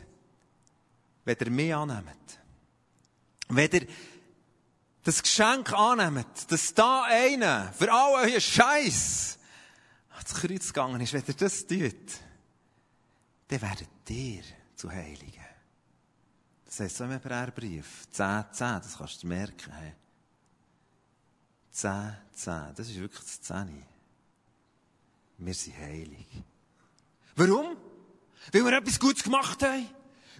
wenn 1.24 1.36
ihr 1.38 1.50
mich 1.50 1.74
annehmt, 1.74 2.06
wenn 3.48 3.70
ihr 3.72 3.86
das 5.02 5.22
Geschenk 5.22 5.72
annehmt, 5.72 6.50
dass 6.50 6.74
da 6.74 7.04
einer 7.04 7.72
für 7.72 7.92
all 7.92 8.26
euren 8.26 8.40
Scheiß 8.40 9.38
ans 10.10 10.34
Kreuz 10.34 10.68
gegangen 10.68 11.00
ist, 11.00 11.12
wenn 11.12 11.24
ihr 11.26 11.34
das 11.34 11.66
tut, 11.66 11.94
dann 13.48 13.62
werdet 13.62 13.88
ihr 14.08 14.42
zu 14.76 14.90
Heiligen. 14.90 15.39
Das 16.70 16.78
heißt 16.78 16.98
so 16.98 17.04
im 17.04 17.10
Hebräerbrief. 17.10 18.06
10, 18.12 18.44
10, 18.52 18.66
das 18.80 18.96
kannst 18.96 19.24
du 19.24 19.26
merken. 19.26 19.72
Hey. 19.72 19.92
10, 21.72 22.16
10, 22.32 22.74
das 22.76 22.88
ist 22.88 23.00
wirklich 23.00 23.20
das 23.20 23.40
10. 23.40 23.84
Wir 25.38 25.54
sind 25.54 25.76
heilig. 25.76 26.26
Warum? 27.34 27.76
Weil 28.52 28.64
wir 28.64 28.72
etwas 28.78 29.00
Gutes 29.00 29.24
gemacht 29.24 29.60
haben? 29.64 29.88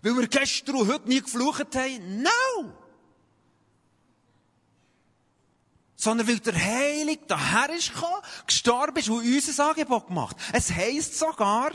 Weil 0.02 0.16
wir 0.18 0.28
gestern 0.28 0.76
und 0.76 0.88
heute 0.88 1.08
nie 1.08 1.20
geflucht 1.20 1.74
haben? 1.74 2.22
No! 2.22 2.74
Sondern 5.96 6.28
weil 6.28 6.38
der 6.38 6.54
Heilige 6.54 7.26
daher 7.26 7.70
ist 7.70 7.92
gekommen, 7.92 8.22
gestorben 8.46 8.96
ist 8.98 9.08
und 9.08 9.18
uns 9.18 9.58
ein 9.58 9.66
Angebot 9.66 10.06
gemacht. 10.06 10.36
Es 10.52 10.70
heisst 10.70 11.18
sogar, 11.18 11.72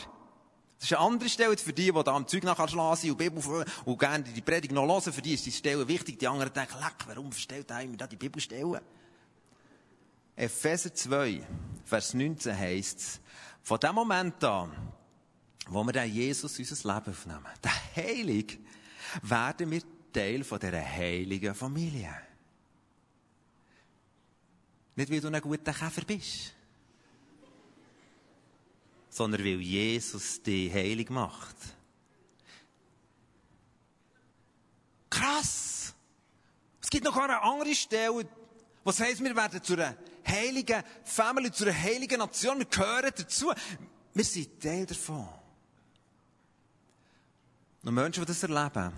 das 0.86 0.92
ist 0.92 0.98
eine 0.98 1.08
andere 1.08 1.30
Stelle 1.30 1.58
für 1.58 1.74
die, 1.74 1.92
die 1.92 2.04
da 2.04 2.14
am 2.14 2.28
Zeug 2.28 2.44
nachschlagen 2.44 2.96
sind 2.96 3.10
und 3.10 3.18
Bibel 3.18 3.66
und 3.86 3.98
gerne 3.98 4.24
die 4.24 4.42
Predigt 4.42 4.72
noch 4.72 4.88
hören. 4.88 5.02
Für 5.02 5.22
die 5.22 5.34
ist 5.34 5.44
die 5.44 5.52
Stelle 5.52 5.88
wichtig. 5.88 6.20
Die 6.20 6.28
anderen 6.28 6.54
denken, 6.54 6.78
leck, 6.80 7.08
warum 7.08 7.32
verstellt 7.32 7.72
er 7.72 7.88
mir 7.88 7.98
da 7.98 8.06
die 8.06 8.16
Bibelstellen? 8.16 8.80
Epheser 10.36 10.94
2, 10.94 11.42
Vers 11.86 12.14
19 12.14 12.56
heisst 12.56 13.00
es, 13.00 13.20
von 13.64 13.80
dem 13.80 13.96
Moment 13.96 14.44
an, 14.44 14.74
wo 15.70 15.84
wir 15.84 15.92
den 15.92 16.14
Jesus 16.14 16.60
unser 16.60 16.94
Leben 16.94 17.10
aufnehmen, 17.10 17.48
der 17.64 17.72
Heilig, 17.96 18.60
werden 19.24 19.72
wir 19.72 19.82
Teil 20.14 20.44
von 20.44 20.60
dieser 20.60 20.86
heiligen 20.86 21.56
Familie. 21.56 22.14
Nicht, 24.96 25.12
weil 25.12 25.20
du 25.20 25.30
ein 25.30 25.42
guter 25.42 25.74
Käfer 25.74 26.06
bist 26.06 26.55
sondern 29.16 29.46
weil 29.46 29.62
Jesus 29.62 30.44
dich 30.44 30.74
heilig 30.74 31.10
macht. 31.10 31.56
Krass! 35.10 35.94
Es 36.82 36.90
gibt 36.90 37.06
noch 37.06 37.16
eine 37.16 37.42
andere 37.42 37.74
Stelle, 37.74 38.28
was 38.84 39.00
heißt, 39.00 39.24
wir 39.24 39.34
werden 39.34 39.64
zu 39.64 39.74
einer 39.74 39.96
heiligen 40.28 40.84
Family, 41.06 41.50
zu 41.50 41.64
einer 41.64 41.82
heiligen 41.82 42.20
Nation, 42.20 42.60
wir 42.60 42.66
gehören 42.66 43.12
dazu. 43.16 43.54
Wir 44.14 44.24
sind 44.26 44.62
Teil 44.62 44.86
davon. 44.86 45.30
Und 47.84 47.94
Menschen, 47.94 48.20
die 48.20 48.28
das 48.28 48.44
erleben, 48.44 48.92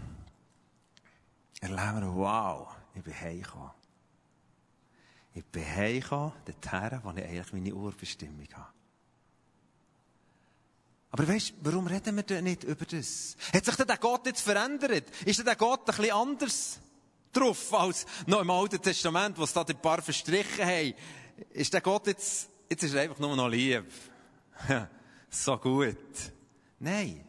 erleben, 1.62 2.16
wow, 2.16 2.70
ich 2.96 3.04
bin 3.04 3.14
heimgekommen. 3.14 3.72
Ich 5.36 5.46
bin 5.46 5.64
heimgekommen, 5.64 6.34
dorthin, 6.44 7.00
wo 7.04 7.12
ich 7.12 7.24
eigentlich 7.24 7.54
meine 7.54 7.76
Urbestimmung 7.76 8.48
habe. 8.56 8.78
Aber 11.18 11.30
weißt, 11.30 11.56
warum 11.62 11.88
reden 11.88 12.16
wir 12.16 12.22
denn 12.22 12.44
nicht 12.44 12.64
über 12.64 12.86
das? 12.86 13.36
Hat 13.52 13.66
sich 13.66 13.76
denn 13.76 13.88
der 13.88 13.98
Gott 13.98 14.28
jetzt 14.28 14.42
verändert? 14.42 15.06
Ist 15.26 15.40
denn 15.40 15.48
der 15.48 15.56
Gott 15.56 15.80
ein 15.80 15.86
bisschen 15.86 16.12
anders 16.12 16.80
drauf 17.34 17.74
als 17.74 18.06
noch 18.28 18.42
im 18.42 18.52
Alten 18.52 18.80
Testament, 18.80 19.36
wo 19.36 19.44
es 19.44 19.52
da 19.52 19.64
ein 19.64 19.82
paar 19.82 20.00
verstrichen 20.04 20.64
haben? 20.64 20.94
Ist 21.50 21.74
der 21.74 21.82
Gott 21.82 22.06
jetzt, 22.06 22.52
jetzt 22.70 22.84
ist 22.84 22.94
er 22.94 23.02
einfach 23.02 23.18
nur 23.18 23.36
noch 23.36 23.48
lieb? 23.48 23.92
so 25.32 25.58
gut. 25.58 25.98
Nein. 26.78 27.26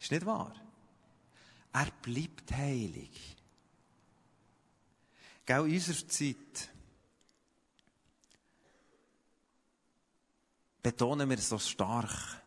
Ist 0.00 0.10
nicht 0.10 0.24
wahr. 0.24 0.54
Er 1.74 1.88
bleibt 2.00 2.50
heilig. 2.50 3.36
Gell, 5.44 5.66
in 5.66 5.74
unserer 5.74 6.08
Zeit 6.08 6.70
betonen 10.82 11.28
wir 11.28 11.36
so 11.36 11.58
stark, 11.58 12.39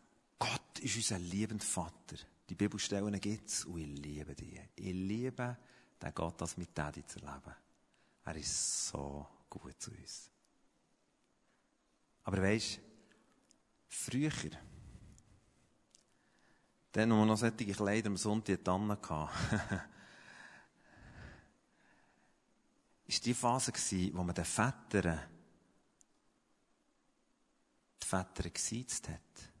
Gott 0.44 0.78
ist 0.80 0.96
unser 0.96 1.18
liebender 1.18 1.64
Vater. 1.64 2.16
Die 2.48 2.54
Bibelstellen 2.54 3.18
gibt 3.18 3.48
es 3.48 3.64
und 3.64 3.78
ich 3.78 3.98
liebe 3.98 4.34
die. 4.34 4.60
Ich 4.76 4.92
liebe 4.92 5.56
den 6.02 6.14
Gott, 6.14 6.38
das 6.40 6.58
mit 6.58 6.76
Daddy 6.76 7.06
zu 7.06 7.18
erleben. 7.20 7.54
Er 8.24 8.36
ist 8.36 8.88
so 8.88 9.26
gut 9.48 9.80
zu 9.80 9.90
uns. 9.90 10.30
Aber 12.24 12.42
weisst, 12.42 12.80
früher, 13.88 14.30
dann, 16.92 17.10
wo 17.10 17.16
wir 17.16 17.26
noch 17.26 17.38
solche 17.38 17.72
Kleider 17.72 18.08
am 18.08 18.16
Sonntag 18.18 18.60
hatten, 18.68 18.88
war 18.88 19.00
die 23.06 23.34
Phase, 23.34 23.72
wo 24.12 24.22
man 24.22 24.34
den 24.34 24.44
Vätern 24.44 25.20
die 28.02 28.06
Väter 28.06 28.50
gesiezt 28.50 29.08
hat. 29.08 29.53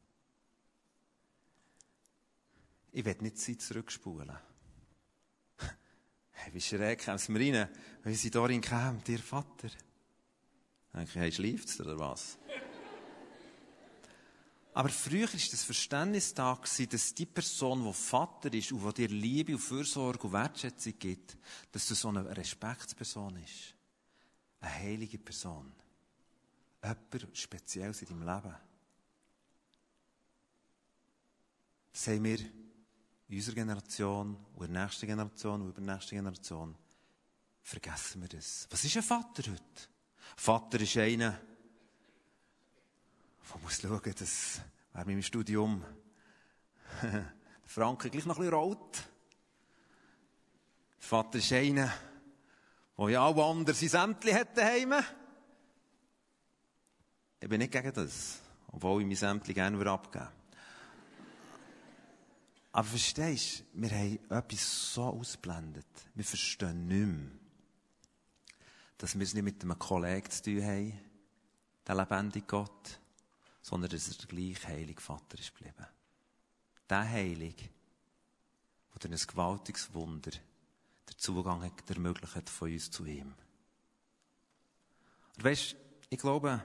Ich 2.96 3.04
will 3.04 3.16
nicht 3.20 3.38
Zeit 3.38 3.60
zurückspulen. 3.60 4.30
Hey, 6.36 6.52
wie 6.52 6.60
schräg 6.60 7.06
es 7.08 7.28
mir 7.28 7.40
rein, 7.40 7.68
wenn 8.02 8.14
sie 8.14 8.30
darin 8.30 8.60
kam, 8.60 9.02
dir 9.02 9.18
Vater. 9.18 9.68
Denke 10.92 11.26
ich, 11.28 11.38
hey, 11.38 11.60
oder 11.80 11.98
was? 11.98 12.38
Aber 14.74 14.88
früher 14.88 15.26
war 15.26 15.32
das 15.32 15.64
Verständnis 15.64 16.34
da, 16.34 16.60
dass 16.90 17.14
die 17.14 17.26
Person, 17.26 17.84
die 17.84 17.92
Vater 17.92 18.52
ist 18.52 18.72
und 18.72 18.98
die 18.98 19.06
dir 19.06 19.14
Liebe 19.14 19.54
und 19.54 19.60
Fürsorge 19.60 20.26
und 20.26 20.32
Wertschätzung 20.32 20.94
gibt, 20.98 21.36
dass 21.72 21.88
du 21.88 21.94
so 21.94 22.08
eine 22.08 22.36
Respektsperson 22.36 23.36
ist. 23.38 23.74
Eine 24.60 24.72
heilige 24.72 25.18
Person. 25.18 25.72
Jemand 26.82 27.38
Spezielles 27.38 28.02
in 28.02 28.08
deinem 28.08 28.22
Leben. 28.22 28.54
Das 31.92 32.06
haben 32.08 32.24
wir 32.24 32.63
in 33.28 33.36
unserer 33.36 33.54
Generation 33.54 34.36
und 34.54 34.66
in 34.66 34.72
der 34.72 34.84
nächsten 34.84 35.06
Generation 35.06 35.62
und 35.62 35.68
über 35.68 35.80
die 35.80 35.86
nächste 35.86 36.14
Generation 36.14 36.76
vergessen 37.62 38.20
wir 38.20 38.28
das. 38.28 38.66
Was 38.70 38.84
ist 38.84 38.96
ein 38.96 39.02
Vater 39.02 39.50
heute? 39.50 39.88
Vater 40.36 40.80
ist 40.80 40.96
einer, 40.96 41.38
der 43.48 43.60
muss 43.62 43.80
schauen, 43.80 44.14
dass 44.18 44.60
während 44.92 45.08
meinem 45.08 45.22
Studium 45.22 45.84
der 47.02 47.32
Franken 47.66 48.10
gleich 48.10 48.26
noch 48.26 48.38
ein 48.38 48.50
bisschen. 48.50 48.78
Der 50.96 51.08
Vater 51.08 51.38
ist 51.38 51.52
einer, 51.52 51.92
der 52.98 53.08
ja 53.08 53.22
auch 53.22 53.50
andere 53.50 53.74
sein 53.74 53.88
Sämtchen 53.88 54.34
hat 54.34 54.56
daheim. 54.56 54.94
Ich 57.40 57.48
bin 57.48 57.58
nicht 57.58 57.72
gegen 57.72 57.92
das, 57.92 58.40
obwohl 58.68 59.02
ich 59.02 59.06
mein 59.06 59.16
Sämtchen 59.16 59.54
gerne 59.54 59.90
abgeben 59.90 60.24
würde. 60.24 60.43
Aber 62.74 62.88
verstehst 62.88 63.60
du, 63.60 63.82
wir 63.82 63.90
haben 63.90 64.18
etwas 64.30 64.94
so 64.94 65.04
ausblendet. 65.04 65.86
Wir 66.12 66.24
verstehen 66.24 66.88
nicht 66.88 67.06
mehr, 67.06 67.30
dass 68.98 69.14
wir 69.14 69.22
es 69.22 69.32
nicht 69.32 69.44
mit 69.44 69.62
einem 69.62 69.78
Kollegen 69.78 70.28
zu 70.28 70.42
tun 70.42 70.64
haben, 70.64 71.00
der 71.86 71.94
lebendige 71.94 72.46
Gott, 72.46 72.98
sondern 73.62 73.90
dass 73.90 74.08
er 74.08 74.14
der 74.14 74.26
gleiche 74.26 74.66
heilige 74.66 75.00
Vater 75.00 75.38
ist 75.38 75.54
geblieben. 75.54 75.86
Der 76.90 77.08
Heilige, 77.08 77.62
der 78.92 79.08
durch 79.08 79.22
ein 79.22 79.28
gewaltiges 79.28 79.94
Wunder 79.94 80.32
den 80.32 81.16
Zugang 81.16 81.62
hat 81.62 81.88
ermöglicht 81.88 82.50
von 82.50 82.72
uns 82.72 82.90
zu 82.90 83.04
ihm. 83.04 83.32
Und 85.36 85.44
weißt, 85.44 85.76
ich 86.10 86.18
glaube, 86.18 86.60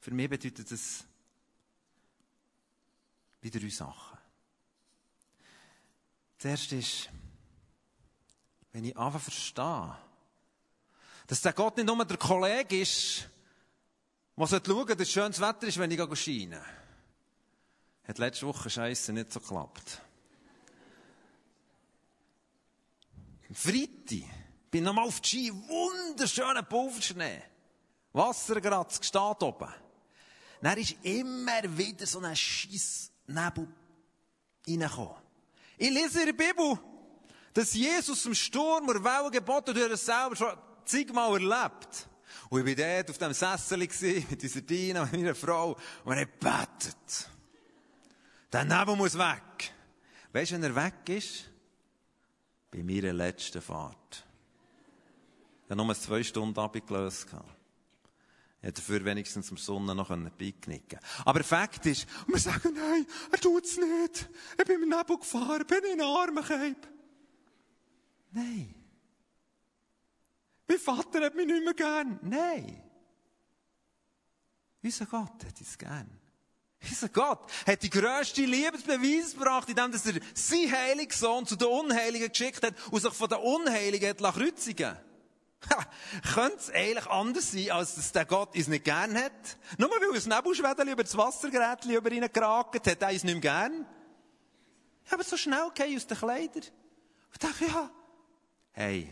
für 0.00 0.10
mich 0.10 0.28
bedeutet 0.28 0.68
das 0.68 1.04
wieder 3.40 3.60
drei 3.60 3.68
Sachen. 3.68 4.11
Das 6.42 6.50
erste 6.50 6.74
ist, 6.74 7.08
wenn 8.72 8.84
ich 8.84 8.96
einfach 8.98 9.20
verstehe, 9.20 9.96
dass 11.28 11.40
der 11.40 11.52
Gott 11.52 11.76
nicht 11.76 11.86
nur 11.86 12.04
der 12.04 12.16
Kollege 12.16 12.80
ist, 12.80 13.28
der 14.36 14.60
schauen 14.66 14.98
dass 14.98 15.08
schönes 15.08 15.40
Wetter 15.40 15.68
ist, 15.68 15.78
wenn 15.78 15.92
ich 15.92 16.18
scheine. 16.18 16.60
Hat 18.08 18.18
letzte 18.18 18.48
Woche 18.48 18.68
scheiße 18.68 19.12
nicht 19.12 19.32
so 19.32 19.38
geklappt. 19.38 20.02
Freitag 23.52 24.28
bin 24.68 24.82
nochmal 24.82 25.06
auf 25.06 25.20
die 25.20 25.28
Ski, 25.28 25.52
wunderschöner 25.52 26.64
Pulverschnee. 26.64 27.40
Wassergratz, 28.14 28.98
steht 29.06 29.42
oben. 29.42 29.72
Dann 30.60 30.76
ist 30.76 30.96
immer 31.04 31.78
wieder 31.78 32.04
so 32.04 32.18
ein 32.18 32.34
scheiß 32.34 33.12
Nebel 33.28 33.68
reingekommen. 34.66 35.21
Ich 35.76 35.90
lese 35.90 36.20
in 36.20 36.26
der 36.26 36.32
Bibel, 36.32 36.78
dass 37.54 37.74
Jesus 37.74 38.24
im 38.26 38.34
Sturm 38.34 38.88
und 38.88 39.04
Wellen 39.04 39.30
geboten 39.30 39.74
hat, 39.74 39.90
er 39.90 39.96
selber 39.96 40.36
schon 40.36 40.56
zigmal 40.84 41.32
erlebt. 41.34 42.08
Und 42.48 42.66
ich 42.66 42.78
war 42.78 42.86
dort 42.86 43.10
auf 43.10 43.18
dem 43.18 43.32
Sessel 43.32 43.78
mit 43.78 44.42
unserer 44.42 44.62
Dina, 44.62 45.04
mit 45.04 45.12
meiner 45.12 45.34
Frau, 45.34 45.76
und 46.04 46.12
er 46.12 46.22
hat 46.22 46.40
gebetet. 46.40 47.30
Der 48.52 48.64
Nebel 48.64 48.96
muss 48.96 49.16
weg. 49.16 49.72
Weißt 50.32 50.50
du, 50.50 50.54
wenn 50.56 50.62
er 50.64 50.76
weg 50.76 51.08
ist? 51.08 51.44
Bei 52.70 52.82
meiner 52.82 53.12
letzten 53.12 53.62
Fahrt. 53.62 54.24
Ich 55.64 55.70
habe 55.70 55.84
nur 55.84 55.94
zwei 55.94 56.22
Stunden 56.22 56.58
abgelöst. 56.58 57.26
Hätte 58.62 58.80
dafür 58.80 59.04
wenigstens 59.04 59.50
am 59.50 59.56
Sonne 59.56 59.92
noch 59.92 60.16
picknicken 60.38 61.00
Aber 61.24 61.42
Fakt 61.42 61.84
ist, 61.86 62.06
wir 62.28 62.38
sagen, 62.38 62.72
nein, 62.74 63.04
er 63.32 63.40
tut's 63.40 63.76
nicht. 63.76 64.30
Ich 64.56 64.64
bin 64.64 64.84
im 64.84 64.88
Nebel 64.88 65.18
gefahren, 65.18 65.66
bin 65.66 65.82
in 65.92 66.00
Armen 66.00 66.44
gehabt. 66.44 66.88
Nein. 68.30 68.72
Mein 70.68 70.78
Vater 70.78 71.24
hat 71.24 71.34
mich 71.34 71.46
nicht 71.46 71.64
mehr 71.64 71.74
gern. 71.74 72.20
Nein. 72.22 72.80
Unser 74.80 75.06
Gott 75.06 75.44
hat 75.44 75.58
uns 75.58 75.76
gern. 75.76 76.20
Unser 76.88 77.08
Gott 77.08 77.50
hat 77.66 77.82
die 77.82 77.90
grösste 77.90 78.44
Liebesbeweis 78.44 79.32
gebracht, 79.32 79.68
indem 79.70 79.92
er 79.92 79.98
seinen 79.98 80.72
heiligen 80.72 81.12
Sohn 81.12 81.46
zu 81.46 81.56
den 81.56 81.66
Unheiligen 81.66 82.28
geschickt 82.28 82.64
hat 82.64 82.74
und 82.92 83.00
sich 83.00 83.12
von 83.12 83.28
den 83.28 83.38
Unheiligen 83.38 84.08
hat 84.08 84.34
kreuzigen 84.34 84.96
Könnte 86.34 86.58
es 86.58 86.70
eigentlich 86.70 87.06
anders 87.06 87.52
sein, 87.52 87.70
als 87.70 87.94
dass 87.94 88.12
der 88.12 88.24
Gott 88.24 88.54
uns 88.56 88.68
nicht 88.68 88.84
gern 88.84 89.16
hat? 89.16 89.58
Nur 89.78 89.90
weil 89.90 90.16
ein 90.16 90.28
Nebelschwedel 90.28 90.88
über 90.88 91.02
das 91.02 91.16
Wassergerät 91.16 91.84
über 91.84 92.10
ihn 92.10 92.28
geragt 92.32 92.86
hat, 92.86 93.02
er 93.02 93.08
uns 93.10 93.24
nicht 93.24 93.34
mehr 93.34 93.40
gern? 93.40 93.86
Ich 95.04 95.12
habe 95.12 95.24
so 95.24 95.36
schnell 95.36 95.70
gehen 95.74 95.96
aus 95.96 96.06
den 96.06 96.18
Kleidern. 96.18 96.64
Und 97.32 97.42
dachte, 97.42 97.64
ja, 97.66 97.90
hey, 98.72 99.08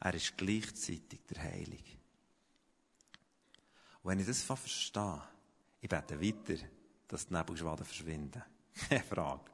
er 0.00 0.14
ist 0.14 0.36
gleichzeitig 0.36 1.20
der 1.30 1.42
Heilige. 1.42 1.98
Und 4.02 4.10
wenn 4.10 4.20
ich 4.20 4.26
das 4.26 4.42
verstehe, 4.42 5.22
ich 5.80 5.88
bete 5.88 6.20
weiter, 6.20 6.62
dass 7.06 7.26
die 7.26 7.34
Nebelschwaden 7.34 7.84
verschwinden. 7.84 8.42
Keine 8.88 9.02
Frage. 9.02 9.50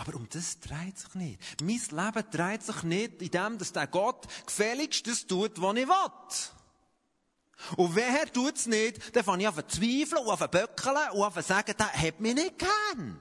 Aber 0.00 0.16
um 0.16 0.26
das 0.30 0.58
dreht 0.60 0.98
sich 0.98 1.14
nicht. 1.14 1.60
Mein 1.60 1.68
Leben 1.76 2.30
dreht 2.30 2.62
sich 2.62 2.82
nicht 2.84 3.20
in 3.20 3.30
dem, 3.30 3.58
dass 3.58 3.74
der 3.74 3.86
Gott 3.86 4.26
gefälligst 4.46 5.06
das 5.06 5.26
tut, 5.26 5.60
was 5.60 5.76
ich 5.76 5.86
will. 5.86 7.76
Und 7.76 7.94
wer 7.94 8.32
tut 8.32 8.56
es 8.56 8.66
nicht, 8.66 9.14
dann 9.14 9.24
fange 9.24 9.42
ich 9.42 9.48
an 9.48 9.56
zu 9.56 9.66
zweifeln 9.66 10.24
und 10.24 10.30
an 10.30 10.38
zu 10.38 10.48
böckeln 10.48 11.10
und 11.10 11.22
an 11.22 11.32
zu 11.34 11.42
sagen, 11.42 11.74
der 11.78 11.92
hat 11.92 12.18
mich 12.18 12.34
nicht 12.34 12.58
gern. 12.58 13.20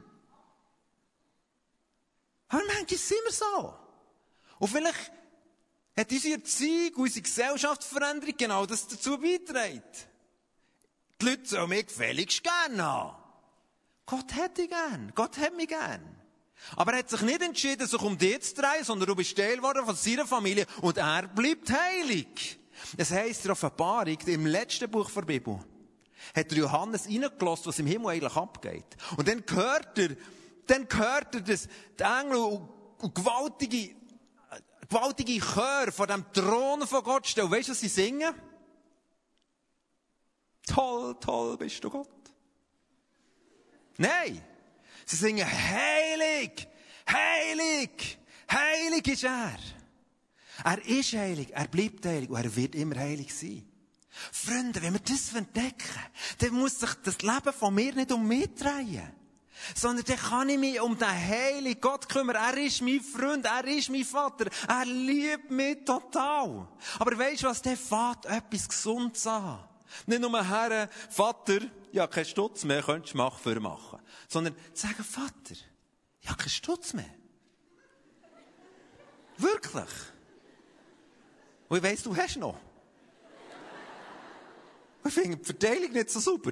Aber 2.48 2.64
manchmal 2.66 2.98
sind 2.98 3.26
wir 3.26 3.34
so. 3.34 3.78
Und 4.60 4.70
vielleicht 4.70 5.12
hat 5.98 6.12
unsere 6.14 6.36
Erziehung, 6.36 6.96
unsere 6.96 7.24
Gesellschaftsveränderung 7.24 8.38
genau 8.38 8.66
das 8.66 8.88
dazu 8.88 9.18
beitragen. 9.18 9.84
Die 11.20 11.26
Leute 11.26 11.46
sollen 11.46 11.68
mich 11.68 11.88
gefälligst 11.88 12.42
gern 12.42 12.82
haben. 12.82 13.18
Gott 14.06 14.34
hätte 14.34 14.62
ich 14.62 14.70
gern. 14.70 15.12
Gott 15.14 15.38
hat 15.38 15.58
mich 15.58 15.68
gern. 15.68 16.19
Aber 16.76 16.94
er 16.94 17.00
hat 17.00 17.10
sich 17.10 17.22
nicht 17.22 17.42
entschieden, 17.42 17.88
sich 17.88 18.02
um 18.02 18.18
dich 18.18 18.42
zu 18.42 18.56
drehen, 18.56 18.84
sondern 18.84 19.08
du 19.08 19.16
bist 19.16 19.36
Teil 19.36 19.62
worden 19.62 19.86
von 19.86 19.96
seiner 19.96 20.26
Familie 20.26 20.66
und 20.82 20.98
er 20.98 21.28
bleibt 21.28 21.72
heilig. 21.72 22.60
Es 22.98 23.12
heisst 23.12 23.46
in 23.46 23.52
Offenbarung, 23.52 24.18
im 24.26 24.46
letzten 24.46 24.90
Buch 24.90 25.10
der 25.12 25.22
Bibel, 25.22 25.60
hat 26.36 26.52
Johannes 26.52 27.08
reingelassen, 27.08 27.68
was 27.68 27.80
im 27.80 27.88
Himmel 27.88 28.10
eigentlich 28.10 28.36
abgeht. 28.36 28.98
Und 29.18 29.28
dann 29.28 29.44
hört 29.50 29.98
er, 29.98 30.16
dann 30.68 30.88
hört 30.92 31.36
er, 31.36 31.42
dass 31.42 31.68
die 32.00 32.04
Engel 32.04 32.68
und 33.00 33.16
gewaltige, 33.16 33.96
gewaltige 34.88 35.40
Chör 35.40 35.92
vor 35.92 36.08
dem 36.08 36.26
Thron 36.34 36.86
von 36.86 37.04
Gott 37.04 37.28
stehen. 37.28 37.50
Weißt 37.50 37.70
du, 37.70 37.72
was 37.72 37.80
sie 37.80 37.88
singen? 37.88 38.34
Toll, 40.68 41.16
toll 41.20 41.58
bist 41.58 41.84
du 41.84 41.90
Gott. 41.90 42.10
Nein! 43.98 44.42
Sie 45.10 45.16
singen, 45.16 45.48
heilig, 45.48 46.68
heilig, 47.10 48.20
heilig 48.52 49.08
ist 49.08 49.24
er. 49.24 49.58
Er 50.64 50.86
ist 50.86 51.14
heilig, 51.14 51.50
er 51.52 51.68
bleibt 51.68 52.06
heilig 52.06 52.30
und 52.30 52.38
er 52.38 52.56
wird 52.56 52.76
immer 52.76 52.96
heilig 52.96 53.34
sein. 53.34 53.68
Freunde, 54.32 54.84
wenn 54.84 54.94
wir 54.94 55.00
das 55.00 55.34
entdecken, 55.34 56.00
dann 56.38 56.54
muss 56.54 56.80
sich 56.80 56.94
das 57.04 57.24
Leben 57.24 57.54
von 57.58 57.74
mir 57.74 57.96
nicht 57.96 58.12
um 58.12 58.28
mich 58.28 58.54
drehen. 58.54 59.12
Sondern 59.74 60.06
dann 60.06 60.18
kann 60.18 60.50
ich 60.50 60.60
mich 60.60 60.80
um 60.80 60.96
den 60.96 61.08
heiligen 61.08 61.82
Gott 61.82 62.08
kümmern. 62.08 62.36
Er 62.36 62.58
ist 62.58 62.84
mein 62.84 63.02
Freund, 63.02 63.48
er 63.48 63.66
ist 63.66 63.90
mein 63.90 64.06
Vater. 64.06 64.46
Er 64.68 64.86
liebt 64.86 65.50
mich 65.50 65.86
total. 65.86 66.68
Aber 67.00 67.18
weisst 67.18 67.42
du 67.42 67.48
was, 67.48 67.64
der 67.64 67.78
fährt 67.78 68.28
etwas 68.28 68.70
Gesundes 68.70 69.26
an. 69.26 69.58
Nicht 70.06 70.22
nur 70.22 70.48
Herr, 70.48 70.88
Vater, 71.10 71.62
ja, 71.92 72.08
kein 72.08 72.26
Stutz 72.26 72.64
mehr, 72.64 72.84
könntest 72.84 73.14
du 73.14 73.18
machen, 73.18 73.40
für 73.42 73.60
machen 73.60 74.00
sondern 74.28 74.56
zu 74.74 74.88
sagen, 74.88 75.04
Vater, 75.04 75.56
ich 76.22 76.30
habe 76.30 76.38
keinen 76.38 76.50
Stutz 76.50 76.94
mehr. 76.94 77.10
Wirklich. 79.38 79.90
Und 81.70 81.78
ich 81.78 81.84
weiss, 81.84 82.04
du 82.04 82.16
hast 82.16 82.38
noch. 82.38 82.58
Ich 85.06 85.14
finde 85.14 85.38
die 85.38 85.46
Verteilung 85.46 85.92
nicht 85.92 86.10
so 86.10 86.20
super. 86.20 86.52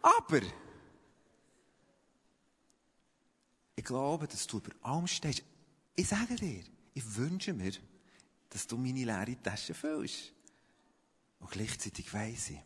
Aber, 0.00 0.40
ich 3.74 3.84
glaube, 3.84 4.28
dass 4.28 4.46
du 4.46 4.58
über 4.58 4.70
allem 4.82 5.06
stehst. 5.06 5.42
Ich 5.96 6.08
sage 6.08 6.36
dir, 6.36 6.62
ich 6.94 7.16
wünsche 7.16 7.52
mir, 7.52 7.72
dass 8.50 8.66
du 8.66 8.76
meine 8.76 9.04
leere 9.04 9.40
Tasche 9.42 9.74
füllst. 9.74 10.32
Und 11.40 11.50
gleichzeitig 11.50 12.12
weiss 12.14 12.50
ich, 12.50 12.60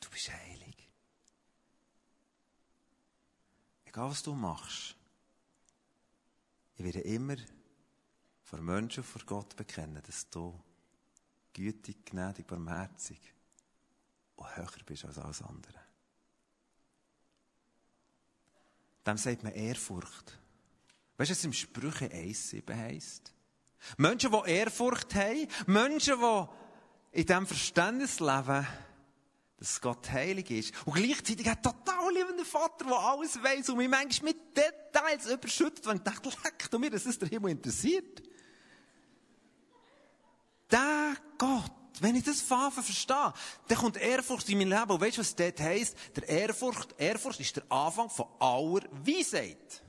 du 0.00 0.10
bist 0.10 0.30
heilig. 0.30 0.88
Egal 3.84 4.10
was 4.10 4.22
du 4.22 4.34
machst, 4.34 4.96
ich 6.76 6.84
werde 6.84 7.00
immer 7.00 7.36
vor 8.42 8.60
Menschen 8.60 9.02
und 9.02 9.08
vor 9.08 9.22
Gott 9.24 9.56
bekennen, 9.56 10.02
dass 10.06 10.28
du 10.28 10.58
gütig, 11.52 12.04
gnädig, 12.04 12.46
barmherzig 12.46 13.18
und 14.36 14.56
höher 14.56 14.84
bist 14.84 15.04
als 15.04 15.18
alles 15.18 15.42
andere. 15.42 15.80
Dem 19.06 19.16
sagt 19.16 19.42
man 19.42 19.52
Ehrfurcht. 19.52 20.38
Weißt 21.16 21.30
du, 21.30 21.34
was 21.34 21.44
im 21.44 21.52
Sprüche 21.52 22.06
1,7 22.06 22.74
heisst? 22.74 23.32
Menschen, 23.96 24.32
die 24.32 24.50
Ehrfurcht 24.50 25.14
haben, 25.14 25.48
Menschen, 25.66 26.20
die 26.20 27.20
in 27.20 27.26
diesem 27.26 27.46
Verständnis 27.46 28.20
leben, 28.20 28.66
dass 29.58 29.80
Gott 29.80 30.10
heilig 30.10 30.50
ist. 30.50 30.74
Und 30.84 30.94
gleichzeitig 30.94 31.48
ein 31.48 31.62
total 31.62 32.12
liebender 32.12 32.44
Vater, 32.44 32.84
der 32.84 32.96
alles 32.96 33.42
weiß 33.42 33.70
und 33.70 33.78
mich 33.78 33.88
manchmal 33.88 34.34
mit 34.34 34.56
Details 34.56 35.26
überschüttet, 35.26 35.86
wenn 35.86 35.96
ich 35.96 36.02
dachte, 36.02 36.28
leck 36.44 36.70
du 36.70 36.78
mir, 36.78 36.90
dass 36.90 37.06
es 37.06 37.18
der 37.18 37.28
Himmel 37.28 37.52
interessiert. 37.52 38.22
Der 40.70 41.14
Gott, 41.38 41.72
wenn 42.00 42.16
ich 42.16 42.24
das 42.24 42.42
Pfaffen 42.42 42.82
verstehe, 42.82 43.32
dann 43.68 43.78
kommt 43.78 43.96
Ehrfurcht 43.96 44.48
in 44.50 44.58
mein 44.58 44.68
Leben. 44.68 44.90
Und 44.90 45.00
weißt 45.00 45.16
du, 45.16 45.20
was 45.20 45.34
das 45.34 45.52
heisst? 45.60 45.96
Der 46.16 46.28
Ehrfurcht, 46.28 46.94
Ehrfurcht 46.98 47.40
ist 47.40 47.56
der 47.56 47.64
Anfang 47.70 48.10
von 48.10 48.26
aller 48.38 48.82
Weisheit. 49.06 49.82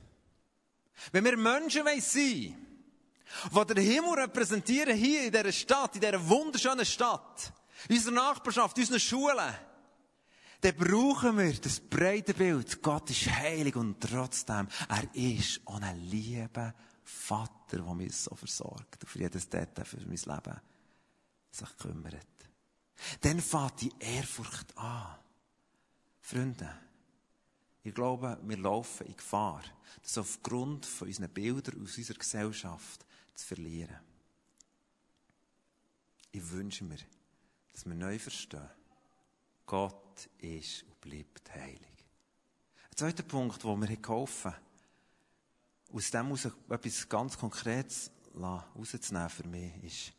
Wenn 1.12 1.24
wir 1.24 1.36
Menschen 1.36 1.84
sein 1.84 2.56
wollen, 3.50 3.66
die 3.68 3.74
den 3.74 3.84
Himmel 3.84 4.20
repräsentieren 4.20 4.96
hier 4.96 5.24
in 5.24 5.32
dieser 5.32 5.52
Stadt, 5.52 5.94
in 5.94 6.00
dieser 6.00 6.26
wunderschönen 6.26 6.86
Stadt, 6.86 7.52
in 7.88 7.96
unserer 7.96 8.14
Nachbarschaft, 8.14 8.78
unseren 8.78 9.00
Schulen, 9.00 9.54
dann 10.60 10.76
brauchen 10.76 11.38
wir 11.38 11.52
das 11.54 11.78
breite 11.80 12.34
Bild. 12.34 12.82
Gott 12.82 13.10
ist 13.10 13.30
heilig 13.30 13.76
und 13.76 14.00
trotzdem, 14.00 14.68
er 14.88 15.14
ist 15.14 15.60
ein 15.66 16.00
lieber 16.08 16.74
Vater, 17.04 17.78
der 17.78 17.94
mich 17.94 18.16
so 18.16 18.34
versorgt 18.34 19.04
und 19.04 19.08
für 19.08 19.20
jedes 19.20 19.48
Detail 19.48 19.84
für 19.84 19.98
mein 19.98 20.16
Leben 20.16 20.60
sich 21.50 21.76
kümmert. 21.76 22.26
Dann 23.20 23.40
fängt 23.40 23.80
die 23.80 23.92
Ehrfurcht 24.00 24.76
an. 24.76 25.16
Freunde, 26.20 26.68
ich 27.84 27.94
glaube, 27.94 28.38
wir 28.42 28.58
laufen 28.58 29.06
in 29.06 29.16
Gefahr, 29.16 29.62
das 30.02 30.18
aufgrund 30.18 30.84
von 30.84 31.08
unseren 31.08 31.30
Bildern 31.30 31.82
aus 31.82 31.96
unserer 31.96 32.18
Gesellschaft 32.18 33.06
zu 33.34 33.46
verlieren. 33.46 33.96
Ich 36.32 36.50
wünsche 36.50 36.84
mir, 36.84 36.98
dass 37.78 37.86
wir 37.86 37.94
neu 37.94 38.18
verstehen, 38.18 38.68
Gott 39.64 40.28
ist 40.38 40.82
und 40.82 41.00
bleibt 41.00 41.54
heilig. 41.54 42.04
Ein 42.90 42.96
zweiter 42.96 43.22
Punkt, 43.22 43.62
wo 43.62 43.76
mir 43.76 43.96
geholfen 43.96 44.50
hat, 44.50 44.60
aus 45.92 46.10
dem 46.10 46.26
heraus 46.26 46.48
etwas 46.68 47.08
ganz 47.08 47.38
Konkretes 47.38 48.10
rauszunehmen 48.34 49.30
für 49.30 49.46
mich, 49.46 49.84
ist, 49.84 50.12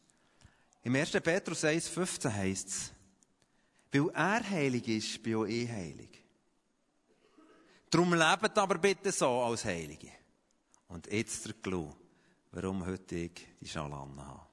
im 0.84 0.96
1. 0.96 1.12
Petrus 1.12 1.66
1,15 1.66 2.32
heißt 2.32 2.68
es, 2.70 2.94
weil 3.92 4.10
er 4.14 4.50
heilig 4.50 4.88
ist, 4.88 5.22
bin 5.22 5.36
auch 5.36 5.44
ich 5.44 5.70
heilig. 5.70 6.24
Darum 7.90 8.14
lebt 8.14 8.58
aber 8.58 8.78
bitte 8.78 9.12
so 9.12 9.42
als 9.42 9.66
Heilige. 9.66 10.12
Und 10.88 11.12
jetzt 11.12 11.46
der 11.46 11.56
Clou, 11.56 11.94
warum 12.52 12.86
heute 12.86 13.16
ich 13.18 13.48
die 13.60 13.68
Schale 13.68 13.96
habe. 13.96 14.49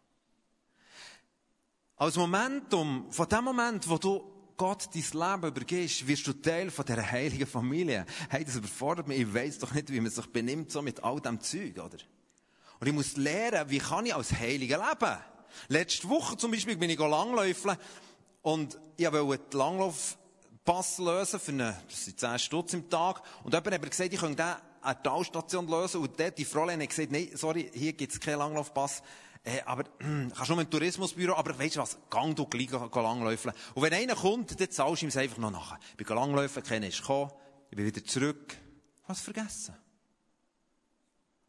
Als 1.98 2.16
Momentum, 2.16 3.06
von 3.10 3.26
dem 3.26 3.42
Moment, 3.42 3.88
wo 3.88 3.96
du 3.96 4.22
Gott 4.58 4.86
dein 4.92 5.02
Leben 5.02 5.48
übergibst, 5.48 6.06
wirst 6.06 6.26
du 6.26 6.34
Teil 6.34 6.70
von 6.70 6.84
dieser 6.84 7.10
heiligen 7.10 7.46
Familie. 7.46 8.04
Hey, 8.28 8.44
das 8.44 8.56
überfordert 8.56 9.08
mich. 9.08 9.20
Ich 9.20 9.32
weiss 9.32 9.58
doch 9.58 9.72
nicht, 9.72 9.90
wie 9.90 10.00
man 10.00 10.10
sich 10.10 10.26
benimmt, 10.26 10.70
so 10.70 10.82
mit 10.82 11.02
all 11.02 11.20
dem 11.22 11.40
Zeug, 11.40 11.78
oder? 11.78 11.96
Und 12.80 12.86
ich 12.86 12.92
muss 12.92 13.16
lernen, 13.16 13.70
wie 13.70 13.78
kann 13.78 14.04
ich 14.04 14.14
als 14.14 14.30
Heiliger 14.30 14.76
leben? 14.76 15.16
Letzte 15.68 16.06
Woche 16.10 16.36
zum 16.36 16.50
Beispiel 16.50 16.76
bin 16.76 16.90
ich 16.90 16.98
langläufeln 16.98 17.78
und 18.42 18.78
ich 18.98 19.10
wollte 19.10 19.48
den 19.50 19.58
Langlaufpass 19.58 20.98
lösen 20.98 21.40
für 21.40 21.52
eine, 21.52 21.82
das 21.88 22.04
sind 22.04 22.20
10 22.20 22.38
Stutz 22.38 22.74
im 22.74 22.90
Tag. 22.90 23.22
Und 23.42 23.54
jemand 23.54 23.72
hat 23.72 23.80
mir 23.80 23.88
gesagt, 23.88 24.12
ich 24.12 24.20
könnte 24.20 24.36
den 24.36 24.54
der 24.86 25.02
Talstation 25.02 25.66
lösen. 25.66 26.00
Und 26.02 26.18
dort, 26.18 26.38
die 26.38 26.44
Fräulein 26.44 26.80
hat 26.80 26.88
gesagt, 26.88 27.10
nein, 27.10 27.30
sorry, 27.34 27.70
hier 27.72 27.92
gibt's 27.92 28.20
keinen 28.20 28.38
Langlaufpass. 28.38 29.02
Äh, 29.46 29.62
aber, 29.64 29.84
hm, 30.00 30.32
kannst 30.34 30.48
nur 30.48 30.58
mit 30.58 30.66
dem 30.66 30.70
Tourismusbüro, 30.72 31.34
aber 31.34 31.56
weißt 31.56 31.76
du 31.76 31.80
was, 31.80 31.96
gang 32.10 32.34
du 32.34 32.46
gleich 32.46 32.70
langläufeln. 32.70 33.54
Und 33.74 33.82
wenn 33.82 33.94
einer 33.94 34.16
kommt, 34.16 34.60
dann 34.60 34.70
zahlst 34.70 35.02
du 35.02 35.06
ihm 35.06 35.16
einfach 35.16 35.38
noch 35.38 35.52
nachher. 35.52 35.78
Ich 35.90 35.96
bin 36.04 36.16
langläufeln, 36.16 36.66
keiner 36.66 36.88
ist 36.88 37.00
gekommen, 37.00 37.30
ich 37.70 37.76
bin 37.76 37.86
wieder 37.86 38.04
zurück. 38.04 38.56
Was 39.06 39.20
vergessen? 39.20 39.76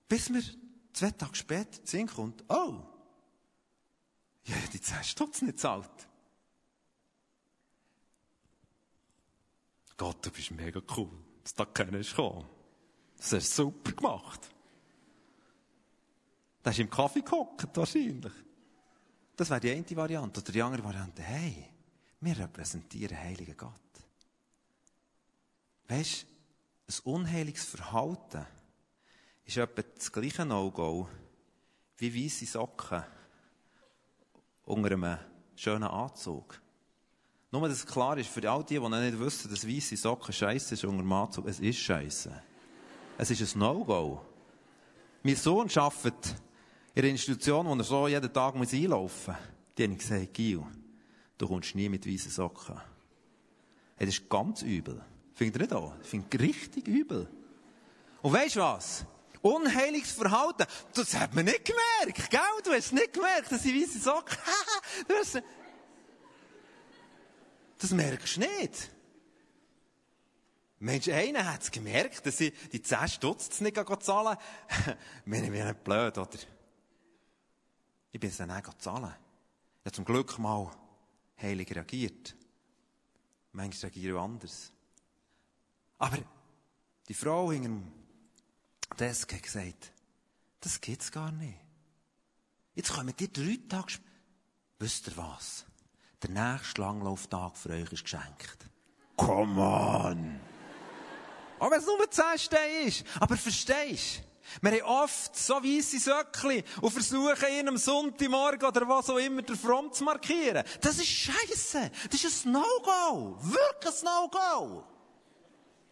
Bis 0.08 0.30
mir 0.30 0.44
zwei 0.94 1.10
Tage 1.10 1.36
später 1.36 1.84
zu 1.84 2.06
kommt, 2.06 2.44
oh, 2.50 2.84
ja, 4.46 4.56
die 4.72 4.80
10 4.80 5.04
Stutz 5.04 5.42
nicht 5.42 5.60
zahlt. 5.60 5.90
Gott, 9.98 10.24
du 10.24 10.30
bist 10.30 10.52
mega 10.52 10.80
cool, 10.96 11.10
dass 11.44 11.56
da 11.56 11.66
keiner 11.66 11.98
ist 11.98 12.12
gekommen. 12.12 12.48
Das 13.18 13.34
hast 13.34 13.58
du 13.58 13.64
super 13.64 13.92
gemacht. 13.92 14.50
Da 16.68 16.72
ist 16.72 16.80
im 16.80 16.90
Kaffee 16.90 17.22
gehockt, 17.22 17.78
wahrscheinlich. 17.78 18.34
Das 19.38 19.50
wäre 19.50 19.62
die 19.62 19.72
eine 19.72 19.96
Variante. 19.96 20.42
Oder 20.42 20.52
die 20.52 20.62
andere 20.62 20.84
Variante, 20.84 21.22
hey, 21.22 21.66
wir 22.20 22.38
repräsentieren 22.38 23.18
heiligen 23.18 23.56
Gott. 23.56 23.72
Weißt 25.88 26.24
du, 26.24 26.94
ein 26.94 27.14
unheiliges 27.14 27.64
Verhalten 27.64 28.46
ist 29.46 29.56
etwa 29.56 29.82
das 29.82 30.12
gleiche 30.12 30.44
No-Go 30.44 31.08
wie 32.00 32.26
weisse 32.26 32.46
Socken 32.46 33.02
unter 34.66 34.92
einem 34.92 35.20
schönen 35.56 35.84
Anzug. 35.86 36.62
Nur, 37.50 37.70
dass 37.70 37.86
klar 37.86 38.18
ist, 38.18 38.30
für 38.30 38.52
all 38.52 38.66
die, 38.66 38.74
die 38.74 38.80
noch 38.82 38.90
nicht 38.90 39.18
wissen, 39.18 39.50
dass 39.50 39.66
weisse 39.66 39.96
Socken 39.96 40.34
scheiße 40.34 40.74
ist 40.74 40.84
unter 40.84 41.02
dem 41.02 41.14
Anzug, 41.14 41.48
es 41.48 41.62
ist 41.62 41.80
scheiße. 41.80 42.44
Es 43.18 43.32
ist 43.32 43.56
ein 43.56 43.60
No-Go. 43.60 44.22
Mein 45.24 45.36
Sohn 45.38 45.70
arbeitet 45.74 46.36
in 46.98 47.04
einer 47.04 47.12
Institution, 47.12 47.68
wo 47.68 47.76
er 47.76 47.84
so 47.84 48.08
jeden 48.08 48.34
Tag 48.34 48.56
muss 48.56 48.74
einlaufen 48.74 49.36
muss. 49.36 49.44
Die 49.78 49.84
haben 49.84 49.98
gesagt, 50.00 50.34
Gil, 50.34 50.64
du 51.38 51.48
kommst 51.48 51.76
nie 51.76 51.90
mit 51.90 52.08
weißen 52.08 52.32
Socken. 52.32 52.82
Hey, 53.98 54.08
das 54.08 54.18
ist 54.18 54.28
ganz 54.28 54.64
übel. 54.64 55.06
Findet 55.36 55.58
ihr 55.58 55.62
nicht 55.62 55.74
auch? 55.74 55.94
Ich 56.02 56.08
finde 56.08 56.40
richtig 56.40 56.88
übel. 56.88 57.30
Und 58.24 58.34
weißt 58.34 58.56
du 58.56 58.62
was? 58.62 59.06
Unheiliges 59.44 60.14
Verhalten. 60.14 60.66
Das 60.96 61.14
hat 61.14 61.36
man 61.36 61.46
nicht 61.46 61.66
gemerkt, 61.66 62.32
gell? 62.32 62.40
Du 62.64 62.72
hast 62.72 62.92
nicht 62.92 63.14
gemerkt, 63.14 63.52
dass 63.52 63.64
ich 63.64 63.80
weiße 63.80 64.00
Socken 64.00 64.36
habe. 65.08 65.44
das 67.78 67.92
merkst 67.92 68.38
du 68.38 68.40
nicht. 68.40 68.92
Mensch, 70.80 71.10
einer 71.10 71.54
hat 71.54 71.62
es 71.62 71.70
gemerkt, 71.70 72.26
dass 72.26 72.40
ich 72.40 72.54
die 72.72 72.82
10 72.82 73.08
Stutz 73.08 73.62
nicht 73.62 73.76
zahlen 73.76 74.38
kann. 74.68 74.96
Wir 75.26 75.64
sind 75.64 75.84
blöd, 75.84 76.18
oder? 76.18 76.57
Ich 78.18 78.20
bin 78.20 78.32
es 78.32 78.38
dann 78.38 78.50
auch 78.50 78.74
zahlen. 78.80 79.14
Ich 79.82 79.86
habe 79.86 79.92
zum 79.92 80.04
Glück 80.04 80.40
mal 80.40 80.72
heilig 81.40 81.70
reagiert. 81.76 82.36
Manchmal 83.52 83.92
reagiere 83.92 84.18
ich 84.18 84.24
anders. 84.24 84.72
Aber 86.00 86.18
die 87.08 87.14
Frau 87.14 87.52
hinter 87.52 87.70
dem 87.70 87.92
Desk 89.00 89.32
hat 89.32 89.44
gesagt, 89.44 89.94
das 90.62 90.82
gibt's 90.82 91.12
gar 91.12 91.32
nicht. 91.32 91.60
Jetzt 92.74 92.92
kommen 92.92 93.14
die 93.16 93.32
drei 93.32 93.60
Tage 93.70 93.92
später. 93.92 94.10
Wisst 94.80 95.10
ihr 95.10 95.18
was? 95.18 95.68
Der 96.24 96.32
nächste 96.32 96.82
Langlauftag 96.82 97.56
für 97.56 97.70
euch 97.70 97.94
ist 97.94 98.02
geschenkt. 98.02 98.68
Come 99.16 99.62
on! 99.62 100.40
Auch 101.60 101.70
wenn 101.70 101.80
es 101.80 101.86
nur 101.86 102.10
10 102.10 102.24
Steine 102.40 102.80
ist. 102.88 103.06
Aber 103.20 103.38
verstehst 103.38 104.24
du? 104.24 104.37
Wir 104.62 104.72
haben 104.72 105.04
oft 105.04 105.36
so 105.36 105.56
weisse 105.56 106.00
Söckchen 106.00 106.64
und 106.82 106.92
versuchen, 106.92 107.50
ihn 107.60 107.68
am 107.68 107.78
Sonntagmorgen 107.78 108.68
oder 108.68 108.88
was 108.88 109.10
auch 109.10 109.18
immer 109.18 109.42
der 109.42 109.56
Fromm 109.56 109.92
zu 109.92 110.04
markieren. 110.04 110.64
Das 110.82 110.98
ist 110.98 111.08
Scheiße. 111.08 111.92
Das 112.10 112.24
ist 112.24 112.46
ein 112.46 112.54
No-Go. 112.54 113.38
Wirklich 113.42 113.94
ein 114.00 114.06
No-Go. 114.06 114.84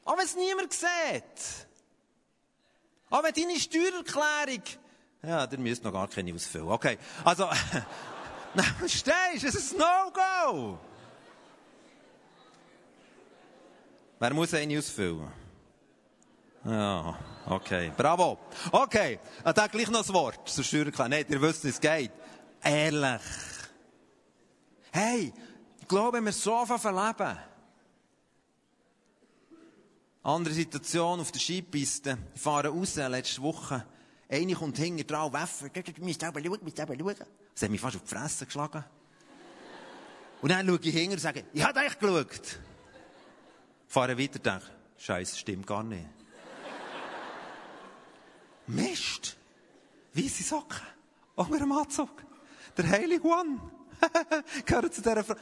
Auch 0.06 0.18
wenn 0.18 0.26
es 0.26 0.36
niemand 0.36 0.74
sieht. 0.74 1.68
Auch 3.10 3.24
wenn 3.24 3.34
deine 3.34 3.60
Steuererklärung, 3.60 4.63
ja, 5.24 5.48
der 5.48 5.60
müsst 5.60 5.84
noch 5.84 5.91
gar 5.91 6.08
keine 6.08 6.34
ausfüllen. 6.34 6.68
Okay. 6.70 6.98
Also, 7.24 7.50
verstehst 8.80 9.44
du? 9.44 9.48
Es 9.48 9.56
ist 9.56 9.74
ein 9.74 9.80
No-Go. 9.80 10.80
Wer 14.20 14.34
muss 14.34 14.54
eine 14.54 14.78
ausfüllen? 14.78 15.32
Ja, 16.63 17.18
okay. 17.48 17.92
Bravo. 17.96 18.40
Okay. 18.72 19.20
Und 19.44 19.58
dann 19.58 19.70
gleich 19.70 19.90
noch 19.90 20.00
das 20.00 20.14
Wort 20.14 20.48
zur 20.50 20.64
Steuererklärung. 20.64 21.12
Nein, 21.12 21.26
ihr 21.30 21.42
wisst, 21.42 21.66
es 21.66 21.80
geht. 21.80 22.12
Ehrlich. 22.64 23.22
Hey, 24.92 25.34
ich 25.80 25.88
glaube, 25.88 26.22
wir 26.22 26.32
so 26.32 26.66
verleben. 26.66 27.38
Andere 30.24 30.54
Situation 30.56 31.20
auf 31.20 31.32
der 31.32 31.40
Skipiste. 31.40 32.18
Ich 32.34 32.42
fahre 32.42 32.70
raus, 32.70 32.96
letzte 32.96 33.42
Woche. 33.44 33.86
Eine 34.28 34.56
kommt 34.56 34.78
hinter 34.78 35.04
dran, 35.04 35.32
Waffe. 35.34 35.70
Du 35.70 36.02
musst 36.02 36.20
selber 36.20 36.42
schauen, 36.44 36.60
musst 36.64 36.78
selber 36.78 36.96
schauen. 36.98 37.16
Das 37.54 37.62
hat 37.62 37.70
mich 37.70 37.80
fast 37.80 37.98
auf 37.98 38.02
die 38.02 38.08
Fresse 38.08 38.46
geschlagen. 38.46 38.84
Und 40.42 40.50
dann 40.50 40.68
schaue 40.68 40.80
ich 40.82 40.94
hinter 40.94 41.14
und 41.14 41.20
sage, 41.20 41.44
ich 41.54 41.64
habe 41.64 41.80
eigentlich 41.80 42.00
geschaut. 42.00 42.60
Fahre 43.88 44.18
weiter, 44.18 44.40
denke, 44.40 44.66
Scheiße, 44.98 45.38
stimmt 45.38 45.68
gar 45.68 45.84
nicht. 45.84 46.06
Mist! 48.67 49.38
Weisse 50.13 50.43
Socken. 50.43 50.82
Auch 51.36 51.49
mit 51.49 51.62
einem 51.62 51.71
Anzug. 51.73 52.10
Der 52.78 52.89
Heilige 52.89 53.25
One. 53.25 53.60
Gehört 54.65 54.93
zu 54.93 55.01
dieser 55.01 55.23
Frau. 55.23 55.36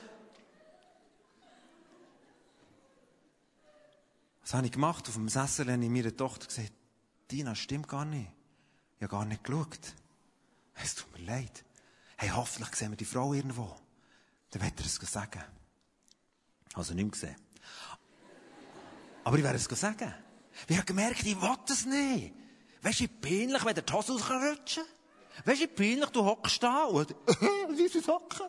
Was 4.42 4.54
habe 4.54 4.66
ich 4.66 4.72
gemacht? 4.72 5.08
Auf 5.08 5.14
dem 5.14 5.30
Sessel 5.30 5.72
habe 5.72 5.84
ich 5.84 5.90
meiner 5.90 6.16
Tochter 6.16 6.48
gesagt, 6.48 6.74
Dina, 7.32 7.56
stimmt 7.56 7.88
gar 7.88 8.06
nicht. 8.06 8.30
Ich 8.98 9.04
habe 9.04 9.12
gar 9.12 9.26
nicht 9.26 9.44
geschaut. 9.44 9.80
Es 10.76 10.96
tut 10.96 11.12
mir 11.14 11.26
leid. 11.26 11.64
Hey, 12.18 12.30
hoffentlich 12.30 12.76
sehen 12.76 12.92
wir 12.92 12.98
die 12.98 13.06
Frau 13.06 13.34
irgendwo. 13.34 13.76
Dann 14.52 14.62
wird 14.62 14.80
er 14.80 14.86
es 14.86 14.96
sagen. 14.96 15.44
Also 16.74 16.94
nicht 16.94 17.04
mehr 17.04 17.12
gesehen. 17.12 17.36
Aber 19.24 19.38
ich 19.38 19.44
werde 19.44 19.58
es 19.58 19.66
sagen. 19.66 20.14
Ich 20.68 20.76
habe 20.76 20.86
gemerkt, 20.86 21.24
ich 21.26 21.42
will 21.42 21.56
das 21.66 21.86
nicht. 21.86 22.34
Weißt 22.84 23.00
du, 23.00 23.08
peinlich, 23.08 23.64
wenn 23.64 23.74
der 23.74 23.84
die 23.84 23.94
Hose 23.94 24.12
rutschen 24.12 24.84
kann? 24.84 25.46
Weißt 25.46 25.62
du, 25.62 25.68
peinlich, 25.70 26.10
du 26.10 26.24
hockst 26.24 26.62
da 26.62 26.84
und, 26.84 27.16
wie 27.70 27.88
sie 27.88 28.02
Socken? 28.02 28.48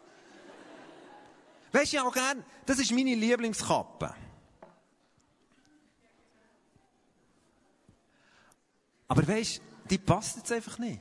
Weißt 1.73 1.92
du, 1.92 2.03
auch 2.05 2.12
gern, 2.12 2.44
das 2.66 2.81
ist 2.81 2.90
meine 2.90 3.14
Lieblingskappe. 3.14 4.14
Aber 9.07 9.29
weißt 9.29 9.59
du, 9.59 9.62
die 9.88 9.99
passt 9.99 10.37
jetzt 10.37 10.51
einfach 10.51 10.79
nicht. 10.79 11.01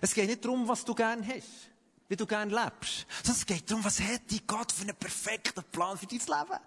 Es 0.00 0.12
geht 0.12 0.28
nicht 0.28 0.44
darum, 0.44 0.66
was 0.66 0.84
du 0.84 0.94
gern 0.94 1.26
hast, 1.26 1.70
wie 2.08 2.16
du 2.16 2.26
gern 2.26 2.50
lebst, 2.50 3.06
sondern 3.22 3.40
es 3.40 3.46
geht 3.46 3.70
darum, 3.70 3.84
was 3.84 4.00
hat 4.00 4.22
die 4.30 4.44
Gott 4.44 4.72
für 4.72 4.82
einen 4.82 4.96
perfekten 4.96 5.62
Plan 5.64 5.96
für 5.96 6.06
dein 6.06 6.18
Leben. 6.18 6.60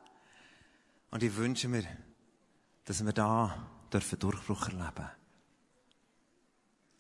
Und 1.12 1.24
ich 1.24 1.36
wünsche 1.36 1.68
mir, 1.68 1.86
dass 2.86 3.04
wir 3.04 3.14
da 3.14 3.68
dürfen 3.92 4.20
Durchbruch 4.20 4.68
erleben 4.68 5.10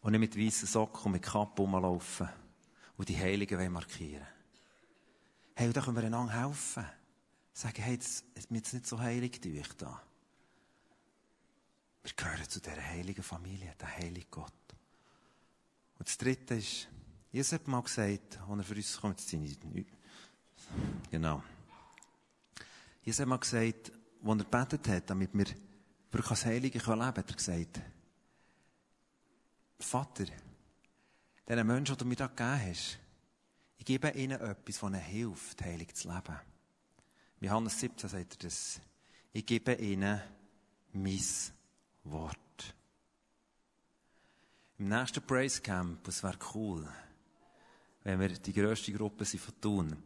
Und 0.01 0.11
nicht 0.11 0.19
mit 0.19 0.37
weißen 0.37 0.67
Socken 0.67 1.05
und 1.05 1.11
mit 1.13 1.23
Kappe 1.23 1.61
rumlaufen 1.61 2.27
und 2.97 3.09
die 3.09 3.17
Heiligen 3.17 3.71
markieren 3.71 4.25
Hey, 5.55 5.67
und 5.67 5.77
da 5.77 5.81
können 5.81 5.97
wir 5.97 6.03
einander 6.03 6.33
helfen. 6.33 6.85
Sagen, 7.53 7.83
hey, 7.83 7.97
das 7.97 8.23
ist 8.33 8.49
mir 8.49 8.57
jetzt 8.57 8.73
nicht 8.73 8.87
so 8.87 8.99
heilig 8.99 9.39
durch 9.41 9.73
da. 9.77 10.01
Wir 12.03 12.13
gehören 12.15 12.49
zu 12.49 12.59
dieser 12.59 12.81
heiligen 12.81 13.21
Familie, 13.21 13.75
der 13.79 13.97
heilige 13.97 14.27
Gott. 14.31 14.53
Und 15.99 16.07
das 16.07 16.17
dritte 16.17 16.55
ist, 16.55 16.87
Jesus 17.31 17.53
hat 17.53 17.67
mal 17.67 17.83
gesagt, 17.83 18.39
als 18.49 18.57
er 18.57 18.63
für 18.63 18.75
uns 18.75 18.99
kommt, 18.99 19.19
sind 19.19 19.87
Genau. 21.11 21.43
Jesus 23.03 23.19
hat 23.19 23.27
mal 23.27 23.37
gesagt, 23.37 23.91
als 24.23 24.39
er 24.39 24.45
gebetet 24.45 24.87
hat, 24.87 25.09
damit 25.09 25.29
wir 25.33 25.45
wirklich 26.11 26.31
als 26.31 26.45
Heilige 26.45 26.79
leben 26.79 26.85
können, 26.85 27.05
hat 27.05 27.17
er 27.17 27.35
gesagt, 27.35 27.81
Vater, 29.83 30.25
diesen 31.47 31.67
Menschen, 31.67 31.95
die 31.95 32.03
du 32.03 32.05
mir 32.05 32.15
da 32.15 32.27
gegeben 32.27 32.61
hast, 32.69 32.99
ich 33.77 33.85
gebe 33.85 34.09
ihnen 34.11 34.39
etwas, 34.39 34.79
das 34.79 34.83
ihnen 34.83 35.01
hilft, 35.01 35.61
heilig 35.61 35.95
zu 35.95 36.07
leben. 36.07 36.39
Wie 37.39 37.47
Johannes 37.47 37.79
17 37.79 38.09
sagt 38.09 38.33
er 38.35 38.47
das. 38.47 38.79
Ich 39.33 39.45
gebe 39.45 39.73
ihnen 39.73 40.21
mein 40.93 41.19
Wort. 42.03 42.75
Im 44.77 44.89
nächsten 44.89 45.21
Praise 45.25 45.61
Camp, 45.61 46.07
es 46.07 46.23
wäre 46.23 46.37
cool, 46.53 46.87
wenn 48.03 48.19
wir 48.19 48.29
die 48.29 48.53
grösste 48.53 48.91
Gruppe 48.93 49.25
sind 49.25 49.41
von 49.41 49.61
tun. 49.61 50.03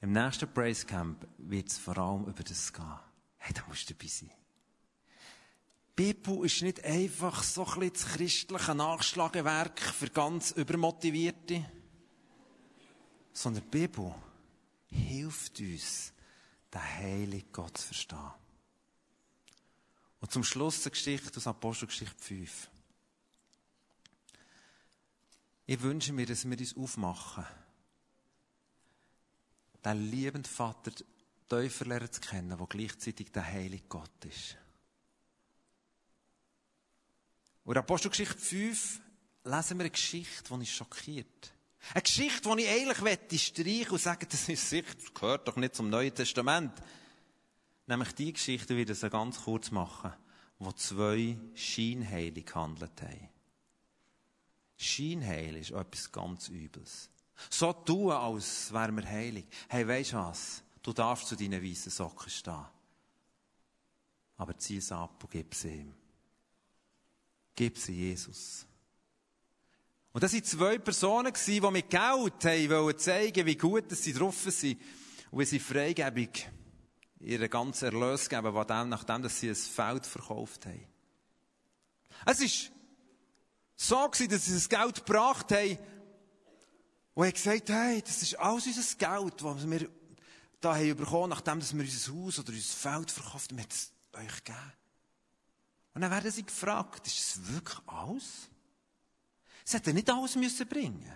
Im 0.00 0.12
nächsten 0.12 0.52
Praise 0.52 0.86
Camp 0.86 1.26
wird 1.38 1.68
es 1.68 1.78
vor 1.78 1.98
allem 1.98 2.24
über 2.24 2.42
das 2.42 2.72
gehen. 2.72 2.98
Hey, 3.36 3.52
da 3.54 3.62
musst 3.68 3.88
du 3.88 3.94
dabei 3.94 4.06
sein. 4.06 4.30
Bibel 5.98 6.44
ist 6.44 6.62
nicht 6.62 6.84
einfach 6.84 7.42
so 7.42 7.66
ein 7.66 7.80
bisschen 7.80 7.92
das 7.92 8.06
christliche 8.06 8.72
Nachschlagewerk 8.72 9.80
für 9.80 10.08
ganz 10.08 10.52
Übermotivierte, 10.52 11.68
sondern 13.32 13.64
die 13.64 13.78
Bibel 13.78 14.14
hilft 14.92 15.58
uns, 15.58 16.12
den 16.72 16.80
heiligen 16.80 17.50
Gott 17.50 17.78
zu 17.78 17.86
verstehen. 17.86 18.30
Und 20.20 20.30
zum 20.30 20.44
Schluss 20.44 20.82
eine 20.82 20.92
Geschichte 20.92 21.36
aus 21.36 21.48
Apostelgeschichte 21.48 22.14
5. 22.16 22.70
Ich 25.66 25.82
wünsche 25.82 26.12
mir, 26.12 26.26
dass 26.26 26.48
wir 26.48 26.56
uns 26.56 26.76
aufmachen, 26.76 27.44
den 29.84 30.10
liebenden 30.12 30.44
Vater 30.44 30.92
tiefer 31.48 31.86
lernen 31.86 32.12
zu 32.12 32.20
kennen, 32.20 32.56
der 32.56 32.66
gleichzeitig 32.68 33.32
der 33.32 33.44
heilige 33.44 33.88
Gott 33.88 34.24
ist. 34.26 34.58
Und 37.68 37.74
in 37.74 37.80
Apostelgeschichte 37.80 38.38
5 38.38 39.00
lesen 39.44 39.76
wir 39.76 39.84
eine 39.84 39.90
Geschichte, 39.90 40.42
die 40.42 40.52
uns 40.54 40.70
schockiert. 40.70 41.52
Eine 41.92 42.00
Geschichte, 42.00 42.56
die 42.56 42.62
ich 42.62 42.70
eigentlich 42.70 43.44
streichen 43.44 43.90
und 43.90 44.00
sagen, 44.00 44.26
das 44.30 44.48
ist 44.48 44.70
sicher, 44.70 44.94
das 44.94 45.12
gehört 45.12 45.46
doch 45.46 45.56
nicht 45.56 45.74
zum 45.74 45.90
Neuen 45.90 46.14
Testament. 46.14 46.72
Nämlich 47.86 48.14
die 48.14 48.32
Geschichte, 48.32 48.74
wie 48.74 48.86
das 48.86 49.02
ganz 49.02 49.42
kurz 49.42 49.70
machen, 49.70 50.14
wo 50.58 50.72
zwei 50.72 51.36
scheinheilig 51.54 52.46
gehandelt 52.46 53.02
haben. 53.02 53.28
Scheinheil 54.78 55.56
ist 55.56 55.72
etwas 55.72 56.10
ganz 56.10 56.48
Übles. 56.48 57.10
So 57.50 57.74
tun, 57.74 58.12
als 58.12 58.72
wären 58.72 58.96
wir 58.96 59.06
heilig. 59.06 59.46
Hey, 59.68 59.86
weisst 59.86 60.14
du 60.14 60.16
was? 60.16 60.62
Du 60.82 60.94
darfst 60.94 61.26
zu 61.26 61.36
deinen 61.36 61.62
weißen 61.62 61.92
Socken 61.92 62.30
stehen. 62.30 62.64
Aber 64.38 64.56
zieh 64.56 64.78
es 64.78 64.90
ab 64.90 65.22
und 65.22 65.30
gib 65.30 65.54
sie 65.54 65.68
ihm. 65.68 65.94
Gib 67.58 67.76
sie 67.76 67.92
Jesus. 67.92 68.64
Und 70.12 70.22
das 70.22 70.32
waren 70.32 70.44
zwei 70.44 70.78
Personen, 70.78 71.32
die 71.44 71.60
mit 71.60 71.90
Geld 71.90 72.44
haben 72.44 72.98
zeigen 72.98 73.46
wie 73.46 73.56
gut 73.56 73.90
sie 73.90 74.12
drauf 74.12 74.46
sind 74.46 74.80
und 75.32 75.40
wie 75.40 75.44
sie 75.44 75.58
Freigebung 75.58 76.28
ihren 77.18 77.50
ganzen 77.50 77.86
Erlös 77.86 78.28
geben, 78.28 78.54
nachdem 78.88 79.22
dass 79.22 79.40
sie 79.40 79.48
ein 79.48 79.56
Feld 79.56 80.06
verkauft 80.06 80.66
haben. 80.66 80.86
Es 82.26 82.40
war 82.40 82.76
so 83.74 84.08
gewesen, 84.08 84.30
dass 84.30 84.44
sie 84.44 84.54
das 84.54 84.68
Geld 84.68 85.04
gebracht 85.04 85.50
haben 85.50 85.78
und 87.14 87.26
haben 87.26 87.32
gesagt, 87.32 87.70
hey, 87.70 88.00
das 88.02 88.22
ist 88.22 88.38
alles 88.38 88.68
unser 88.68 88.96
Geld, 88.98 89.42
das 89.42 89.68
wir 89.68 89.88
da 90.60 90.76
haben 90.76 90.96
bekommen, 90.96 91.30
nachdem 91.30 91.60
wir 91.60 91.84
unser 91.84 92.12
Haus 92.12 92.38
oder 92.38 92.52
unser 92.52 92.76
Feld 92.76 93.10
verkauft 93.10 93.50
haben, 93.50 93.58
wir 93.58 93.66
es 93.68 93.90
euch 94.12 94.44
gegeben. 94.44 94.72
Und 95.98 96.02
dann 96.02 96.12
werden 96.12 96.30
sie 96.30 96.46
gefragt, 96.46 97.08
ist 97.08 97.18
das 97.18 97.52
wirklich 97.52 97.88
alles? 97.88 98.48
Sie 99.64 99.76
hätten 99.76 99.96
nicht 99.96 100.08
alles 100.08 100.36
müssen 100.36 100.68
bringen 100.68 101.12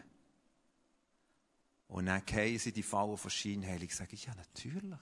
Und 1.86 2.06
dann 2.06 2.26
gehen 2.26 2.58
sie 2.58 2.72
die 2.72 2.82
Fallen 2.82 3.16
von 3.16 3.30
Scheinheilig 3.30 3.90
und 3.90 3.96
sagen, 3.96 4.16
ja, 4.16 4.34
natürlich. 4.34 4.98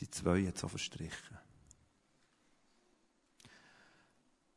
Die 0.00 0.10
zwei 0.10 0.46
hat 0.46 0.56
so 0.56 0.68
verstrichen. 0.68 1.38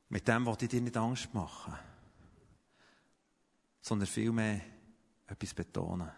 Mit 0.08 0.26
dem 0.30 0.46
wollte 0.46 0.63
ich 0.63 0.72
dir 0.72 0.80
nicht 0.80 0.96
Angst 0.96 1.34
machen, 1.34 1.78
sondern 3.82 4.08
vielmehr 4.08 4.62
etwas 5.28 5.54
betonen. 5.54 6.10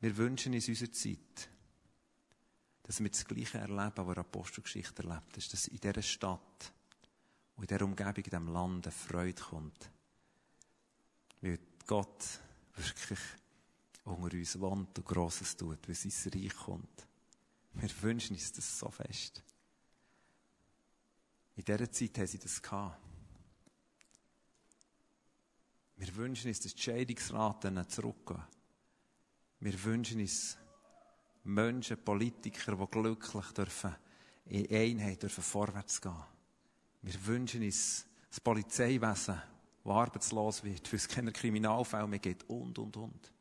Wir 0.00 0.16
wünschen 0.16 0.54
uns 0.54 0.68
unserer 0.68 0.90
Zeit, 0.90 1.50
dass 2.88 3.00
wir 3.00 3.10
das 3.10 3.26
Gleiche 3.26 3.58
erleben, 3.58 4.06
was 4.06 4.16
Apostelgeschichte 4.16 5.02
erlebt 5.02 5.36
ist, 5.36 5.52
dass 5.52 5.68
in 5.68 5.76
dieser 5.76 6.00
Stadt 6.00 6.72
und 7.54 7.64
in 7.64 7.68
dieser 7.68 7.84
Umgebung, 7.84 8.14
in 8.16 8.22
diesem 8.22 8.48
Land 8.48 8.86
eine 8.86 8.92
Freude 8.92 9.42
kommt. 9.42 9.90
Weil 11.42 11.58
Gott 11.86 12.24
wirklich 12.74 13.18
unter 14.04 14.34
uns 14.34 14.58
wohnt 14.58 14.98
und 14.98 15.06
Grosses 15.06 15.54
tut, 15.54 15.86
weil 15.86 15.94
sein 15.94 16.32
Reich 16.32 16.56
kommt. 16.56 17.06
Wir 17.74 18.02
wünschen 18.02 18.34
uns 18.34 18.52
das 18.52 18.78
so 18.78 18.88
fest. 18.90 19.42
In 21.56 21.64
dieser 21.66 21.92
Zeit 21.92 22.16
haben 22.16 22.26
sie 22.26 22.38
das 22.38 22.62
gehabt. 22.62 23.02
Wir 25.96 26.16
wünschen 26.16 26.48
uns, 26.48 26.60
dass 26.60 26.74
die 26.74 26.80
Scheidungsraten 26.80 27.86
zurückgehen. 27.86 28.42
Wir 29.60 29.84
wünschen 29.84 30.20
uns, 30.20 30.56
Menschen, 31.44 32.02
Politiker, 32.02 32.76
die 32.76 32.86
glücklich 32.86 33.46
dürfen, 33.52 33.94
in 34.46 34.70
Einheit 34.70 35.22
dürfen 35.22 35.42
vorwärts 35.42 36.00
gehen. 36.00 36.24
Wir 37.02 37.26
wünschen 37.26 37.62
uns 37.62 38.06
das 38.28 38.40
Polizeiwesen, 38.40 39.40
das 39.84 39.92
arbeitslos 39.92 40.64
wird, 40.64 40.92
weil 40.92 40.96
es 40.96 41.08
keine 41.08 41.32
Kriminalfälle 41.32 42.06
mehr 42.06 42.18
gibt 42.18 42.48
und, 42.48 42.78
und, 42.78 42.96
und. 42.96 43.32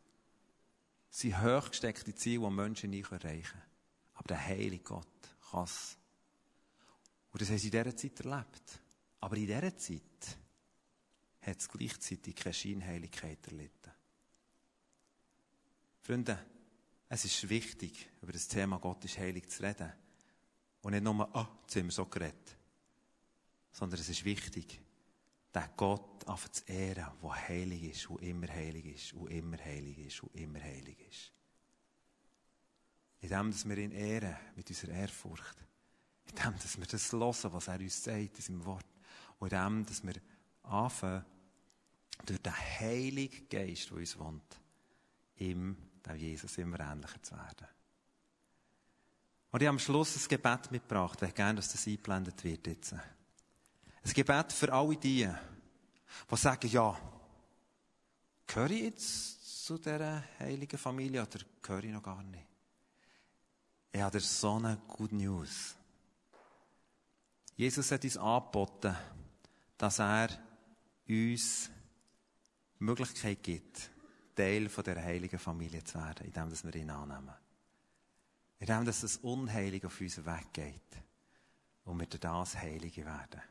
Das 1.09 1.19
sind 1.19 1.41
hochgesteckte 1.41 2.13
Ziele, 2.13 2.45
die 2.45 2.53
Menschen 2.53 2.89
nicht 2.91 3.11
erreichen 3.11 3.43
können. 3.43 3.63
Aber 4.15 4.27
der 4.27 4.45
heilige 4.45 4.83
Gott 4.83 5.07
kann 5.51 5.63
es. 5.63 5.97
Und 7.31 7.41
das 7.41 7.49
haben 7.49 7.57
sie 7.57 7.67
in 7.67 7.71
dieser 7.71 7.95
Zeit 7.95 8.19
erlebt. 8.19 8.81
Aber 9.19 9.35
in 9.35 9.47
dieser 9.47 9.77
Zeit 9.77 10.37
hat 11.41 11.59
es 11.59 11.69
gleichzeitig 11.69 12.35
keine 12.35 12.53
Scheinheiligkeit 12.53 13.45
erlitten. 13.47 13.91
Freunde, 16.01 16.39
es 17.09 17.25
ist 17.25 17.49
wichtig, 17.49 18.09
über 18.21 18.33
das 18.33 18.47
Thema 18.47 18.79
Gott 18.79 19.03
ist 19.05 19.17
heilig 19.17 19.47
zu 19.49 19.63
reden. 19.63 19.91
Und 20.81 20.91
nicht 20.91 21.03
nur, 21.03 21.35
ah, 21.35 21.49
jetzt 21.63 21.75
haben 21.75 21.85
wir 21.85 21.91
so 21.91 22.05
geredet. 22.05 22.57
Sondern 23.71 23.99
es 23.99 24.09
ist 24.09 24.25
wichtig, 24.25 24.81
den 25.53 25.69
Gott 25.75 26.27
einfach 26.27 26.49
zu 26.49 26.63
ehren, 26.65 27.07
der 27.21 27.47
heilig 27.47 27.83
ist, 27.83 28.09
der 28.09 28.27
immer 28.27 28.47
heilig 28.47 28.85
ist, 28.85 29.13
der 29.13 29.37
immer 29.37 29.57
heilig 29.57 29.97
ist, 29.99 30.21
der 30.21 30.41
immer 30.41 30.61
heilig 30.61 30.97
ist. 31.09 31.31
In 33.21 33.29
dem, 33.29 33.51
dass 33.51 33.67
wir 33.67 33.77
ihn 33.77 33.91
ehren, 33.91 34.35
mit 34.55 34.69
unserer 34.69 34.91
Ehrfurcht. 34.91 35.57
In 36.29 36.35
dem, 36.35 36.53
dass 36.59 36.77
wir 36.77 36.85
das 36.85 37.11
hören, 37.11 37.53
was 37.53 37.67
er 37.67 37.79
uns 37.79 38.03
sagt 38.03 38.37
in 38.37 38.41
seinem 38.41 38.65
Wort. 38.65 38.85
Und 39.39 39.53
in 39.53 39.59
dem, 39.59 39.85
dass 39.85 40.03
wir 40.03 40.15
anfangen, 40.63 41.25
durch 42.25 42.41
den 42.41 42.53
Heiligen 42.53 43.47
Geist, 43.49 43.89
der 43.89 43.97
uns 43.97 44.17
wohnt, 44.17 44.61
ihm, 45.37 45.77
dem 46.07 46.17
Jesus, 46.17 46.57
immer 46.57 46.79
ähnlicher 46.79 47.21
zu 47.21 47.35
werden. 47.35 47.67
Und 49.51 49.61
ich 49.61 49.67
habe 49.67 49.75
am 49.75 49.79
Schluss 49.79 50.15
ein 50.15 50.27
Gebet 50.27 50.71
mitgebracht, 50.71 51.21
ich 51.21 51.33
gerne, 51.33 51.55
dass 51.55 51.71
das 51.71 51.87
eingeblendet 51.87 52.43
wird 52.43 52.67
jetzt. 52.67 52.93
Ein 52.93 54.13
Gebet 54.13 54.53
für 54.53 54.71
alle 54.71 54.97
die, 54.97 55.29
die 56.29 56.37
sagen, 56.37 56.69
ja, 56.69 56.97
gehöre 58.45 58.71
ich 58.71 58.81
jetzt 58.81 59.65
zu 59.65 59.77
dieser 59.77 60.23
heiligen 60.39 60.77
Familie 60.77 61.21
oder 61.23 61.39
gehöre 61.61 61.83
ich 61.83 61.91
noch 61.91 62.03
gar 62.03 62.23
nicht? 62.23 62.45
Ich 63.91 64.01
habe 64.01 64.17
dir 64.17 64.23
so 64.23 64.55
eine 64.55 64.77
Good 64.87 65.11
News. 65.13 65.75
Jesus 67.55 67.91
hat 67.91 68.03
uns 68.03 68.17
angeboten, 68.17 68.95
dass 69.77 69.99
er 69.99 70.29
uns 71.07 71.69
Möglichkeit 72.79 73.41
gibt, 73.41 73.89
Teil 74.37 74.69
von 74.69 74.83
der 74.83 75.03
heiligen 75.03 75.39
Familie 75.39 75.83
zu 75.83 75.95
werden, 75.95 76.27
indem 76.27 76.51
wir 76.63 76.75
ihn 76.75 76.89
annehmen. 76.89 77.33
Indem 78.59 78.85
das 78.85 79.17
Unheilige 79.17 79.87
auf 79.87 79.99
uns 79.99 80.25
weggeht 80.25 81.03
und 81.85 81.99
wir 81.99 82.07
das 82.07 82.55
Heilige 82.55 83.05
werden. 83.05 83.41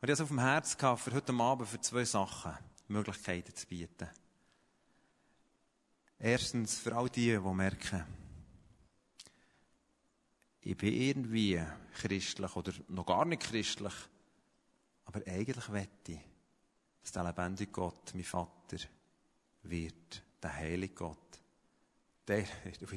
Und 0.00 0.08
ich 0.08 0.12
hatte 0.12 0.22
auf 0.22 0.28
dem 0.28 0.38
Herz 0.38 0.76
gehabt, 0.76 1.00
für 1.00 1.12
heute 1.12 1.32
Abend 1.34 1.68
für 1.68 1.80
zwei 1.80 2.04
Sachen 2.04 2.56
Möglichkeiten 2.86 3.54
zu 3.54 3.66
bieten. 3.66 4.08
Erstens 6.20 6.78
für 6.78 6.96
all 6.96 7.08
die, 7.08 7.32
die 7.32 7.38
merken, 7.38 8.04
ich 10.60 10.76
bin 10.76 10.92
irgendwie 10.92 11.62
christlich 11.94 12.56
oder 12.56 12.72
noch 12.88 13.06
gar 13.06 13.24
nicht 13.24 13.42
christlich, 13.42 13.94
aber 15.04 15.20
eigentlich 15.26 15.72
wette 15.72 16.12
ich, 16.12 16.20
dass 17.00 17.12
der 17.12 17.24
lebendige 17.24 17.72
Gott, 17.72 18.12
mein 18.14 18.24
Vater, 18.24 18.78
wird, 19.70 20.22
der 20.42 20.54
heilige 20.54 20.94
Gott, 20.94 21.18
der, 22.28 22.46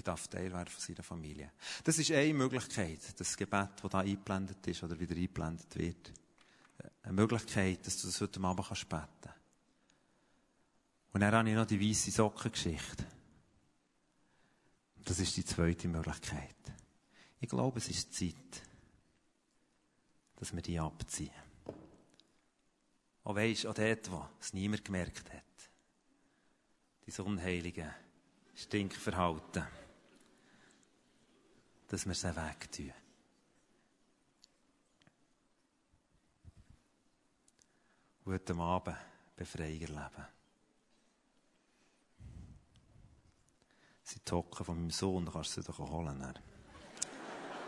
darf 0.03 0.27
Teil 0.27 0.51
werden 0.51 0.67
von 0.67 0.81
seiner 0.81 1.03
Familie. 1.03 1.51
Das 1.83 1.97
ist 1.97 2.11
eine 2.11 2.33
Möglichkeit, 2.33 2.99
das 3.17 3.37
Gebet, 3.37 3.69
das 3.81 3.91
da 3.91 3.99
eingeblendet 3.99 4.67
ist 4.67 4.83
oder 4.83 4.99
wieder 4.99 5.15
eingeblendet 5.15 5.73
wird. 5.77 6.11
Eine 7.03 7.13
Möglichkeit, 7.13 7.85
dass 7.85 8.01
du 8.01 8.07
das 8.07 8.19
heute 8.19 8.41
Abend 8.41 8.67
kannst 8.67 8.89
beten. 8.89 9.33
Und 11.13 11.21
dann 11.21 11.33
habe 11.33 11.49
ich 11.49 11.55
noch 11.55 11.65
die 11.65 11.79
weiße 11.79 12.11
Sockengeschichte. 12.11 13.05
Das 15.03 15.19
ist 15.19 15.35
die 15.35 15.45
zweite 15.45 15.87
Möglichkeit. 15.87 16.55
Ich 17.39 17.49
glaube, 17.49 17.79
es 17.79 17.89
ist 17.89 18.13
Zeit, 18.13 18.61
dass 20.35 20.53
wir 20.53 20.61
die 20.61 20.79
abziehen. 20.79 21.31
Auch 23.23 23.35
weisst, 23.35 23.65
auch 23.65 23.73
dort, 23.73 24.11
wo 24.11 24.27
es 24.39 24.53
niemand 24.53 24.85
gemerkt 24.85 25.31
hat. 25.31 25.50
Die 27.15 27.21
unheiligen 27.21 27.93
Stinkverhalten. 28.55 29.67
Dass 31.87 32.05
wir 32.05 32.13
sie 32.13 32.35
wegtun. 32.35 32.93
Und 38.23 38.33
heute 38.33 38.55
Abend 38.55 38.97
Befreier 39.35 39.71
leben. 39.71 40.27
Sie 44.03 44.19
hocken 44.31 44.65
von 44.65 44.77
meinem 44.77 44.91
Sohn, 44.91 45.25
da 45.25 45.31
kannst 45.31 45.57
du 45.57 45.61
sie 45.61 45.67
doch 45.67 45.79
holen. 45.79 46.17
Dann. 46.17 46.39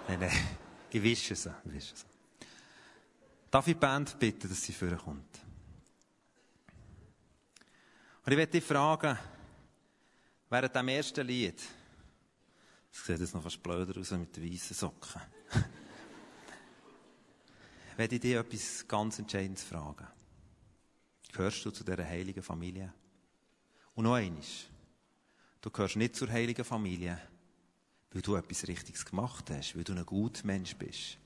Nein, 0.07 0.19
nein, 0.19 0.57
ich 0.91 1.03
wische 1.03 1.35
sie. 1.35 1.53
Ich 1.65 1.73
wische 1.73 1.95
sie. 1.97 2.05
Darf 3.51 3.67
ich 3.67 3.73
die 3.73 3.79
Band 3.79 4.17
bitten, 4.17 4.47
dass 4.47 4.61
sie 4.61 4.73
vorkommt? 4.73 5.39
Und 8.25 8.31
ich 8.31 8.37
werde 8.37 8.51
dich 8.51 8.63
fragen, 8.63 9.17
während 10.53 10.75
dem 10.75 10.87
ersten 10.89 11.25
Lied, 11.25 11.59
es 12.91 13.05
sieht 13.05 13.19
jetzt 13.19 13.33
noch 13.33 13.41
fast 13.41 13.63
blöder 13.63 13.99
aus 13.99 14.11
mit 14.11 14.35
den 14.35 14.51
weißen 14.51 14.75
Socken, 14.75 15.19
werde 17.97 18.15
ich 18.15 18.21
dich 18.21 18.35
etwas 18.35 18.87
ganz 18.87 19.17
Entscheidendes 19.17 19.63
fragen. 19.63 20.07
Gehörst 21.31 21.65
du 21.65 21.71
zu 21.71 21.83
dieser 21.83 22.05
heiligen 22.05 22.43
Familie? 22.43 22.93
Und 23.95 24.03
noch 24.03 24.13
eines. 24.13 24.67
Du 25.59 25.71
gehörst 25.71 25.95
nicht 25.95 26.15
zur 26.15 26.29
heiligen 26.29 26.63
Familie, 26.63 27.19
weil 28.11 28.21
du 28.21 28.35
etwas 28.35 28.67
Richtiges 28.67 29.03
gemacht 29.03 29.49
hast, 29.49 29.75
weil 29.75 29.83
du 29.83 29.93
ein 29.93 30.05
guter 30.05 30.45
Mensch 30.45 30.75
bist, 30.75 31.17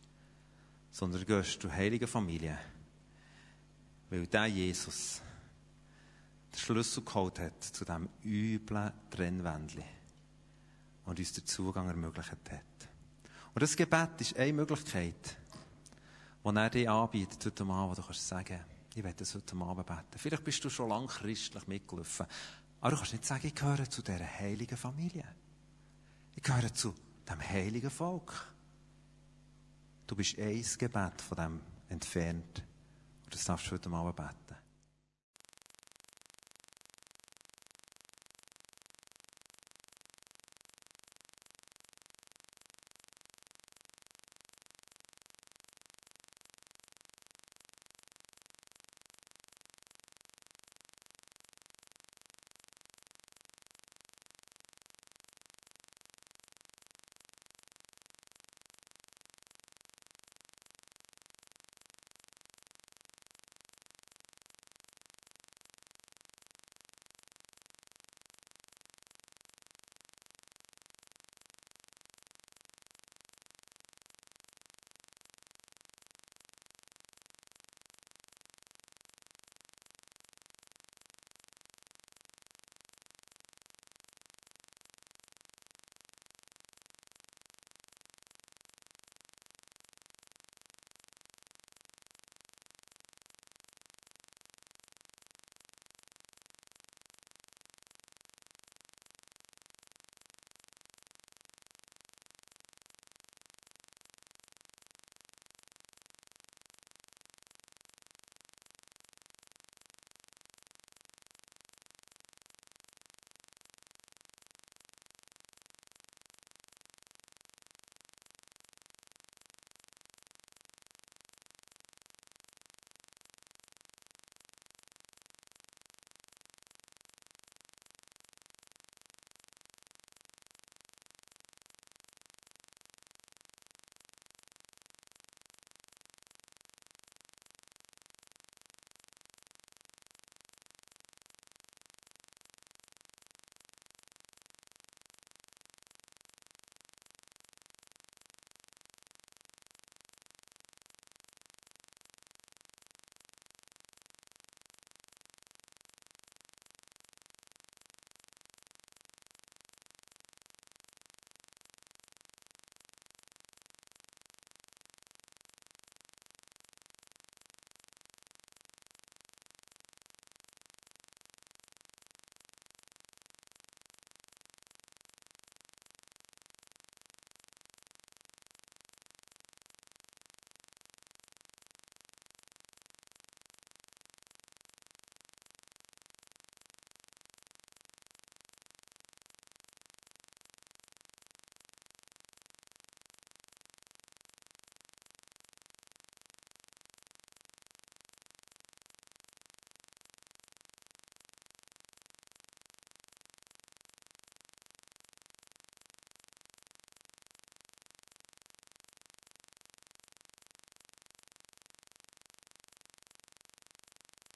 sondern 0.89 1.25
gehörst 1.25 1.61
zur 1.61 1.73
heiligen 1.73 2.07
Familie, 2.07 2.57
weil 4.09 4.25
der 4.25 4.45
Jesus 4.45 5.21
den 6.58 6.63
Schlüssel 6.63 7.04
geholt 7.04 7.39
hat 7.39 7.63
zu 7.63 7.86
diesem 7.86 8.10
üblen 8.24 8.91
Trennwändchen 9.12 9.84
und 11.06 11.20
uns 11.20 11.34
den 11.34 11.46
Zugang 11.46 11.88
ermöglicht 11.88 12.32
hat. 12.32 12.89
Und 13.54 13.62
das 13.62 13.76
Gebet 13.76 14.20
ist 14.20 14.36
eine 14.38 14.54
Möglichkeit, 14.54 15.38
die 16.43 16.56
er 16.56 16.70
dir 16.70 16.91
anbietet 16.91 17.46
heute 17.46 17.63
Abend, 17.63 17.91
wo 17.91 18.02
du 18.02 18.08
kannst 18.08 18.28
sagen, 18.28 18.60
ich 18.96 19.04
werde 19.04 19.17
das 19.17 19.36
heute 19.36 19.56
Abend 19.56 19.86
beten. 19.86 20.17
Vielleicht 20.17 20.43
bist 20.43 20.63
du 20.63 20.70
schon 20.70 20.89
lange 20.89 21.08
christlich 21.08 21.67
mitgelaufen, 21.67 22.26
aber 22.82 22.91
du 22.91 22.98
kannst 22.98 23.13
nicht 23.13 23.26
sagen, 23.26 23.46
ich 23.46 23.56
gehöre 23.56 23.89
zu 23.89 24.02
dieser 24.02 24.26
heiligen 24.26 24.78
Familie. 24.78 25.26
Ich 26.36 26.43
gehöre 26.43 26.74
zu 26.74 26.96
dem 27.30 27.41
heiligen 27.41 27.89
Volk. 27.89 28.34
Du 30.08 30.15
bist 30.15 30.39
ein 30.39 30.65
Gebet 30.78 31.22
von 31.22 31.38
dem 31.38 31.62
entfernt. 31.89 32.63
Und 33.26 33.34
das 33.34 33.43
darfst 33.43 33.67
du 33.67 33.72
heute 33.72 33.89
Abend 33.91 34.15
beten. 34.15 34.66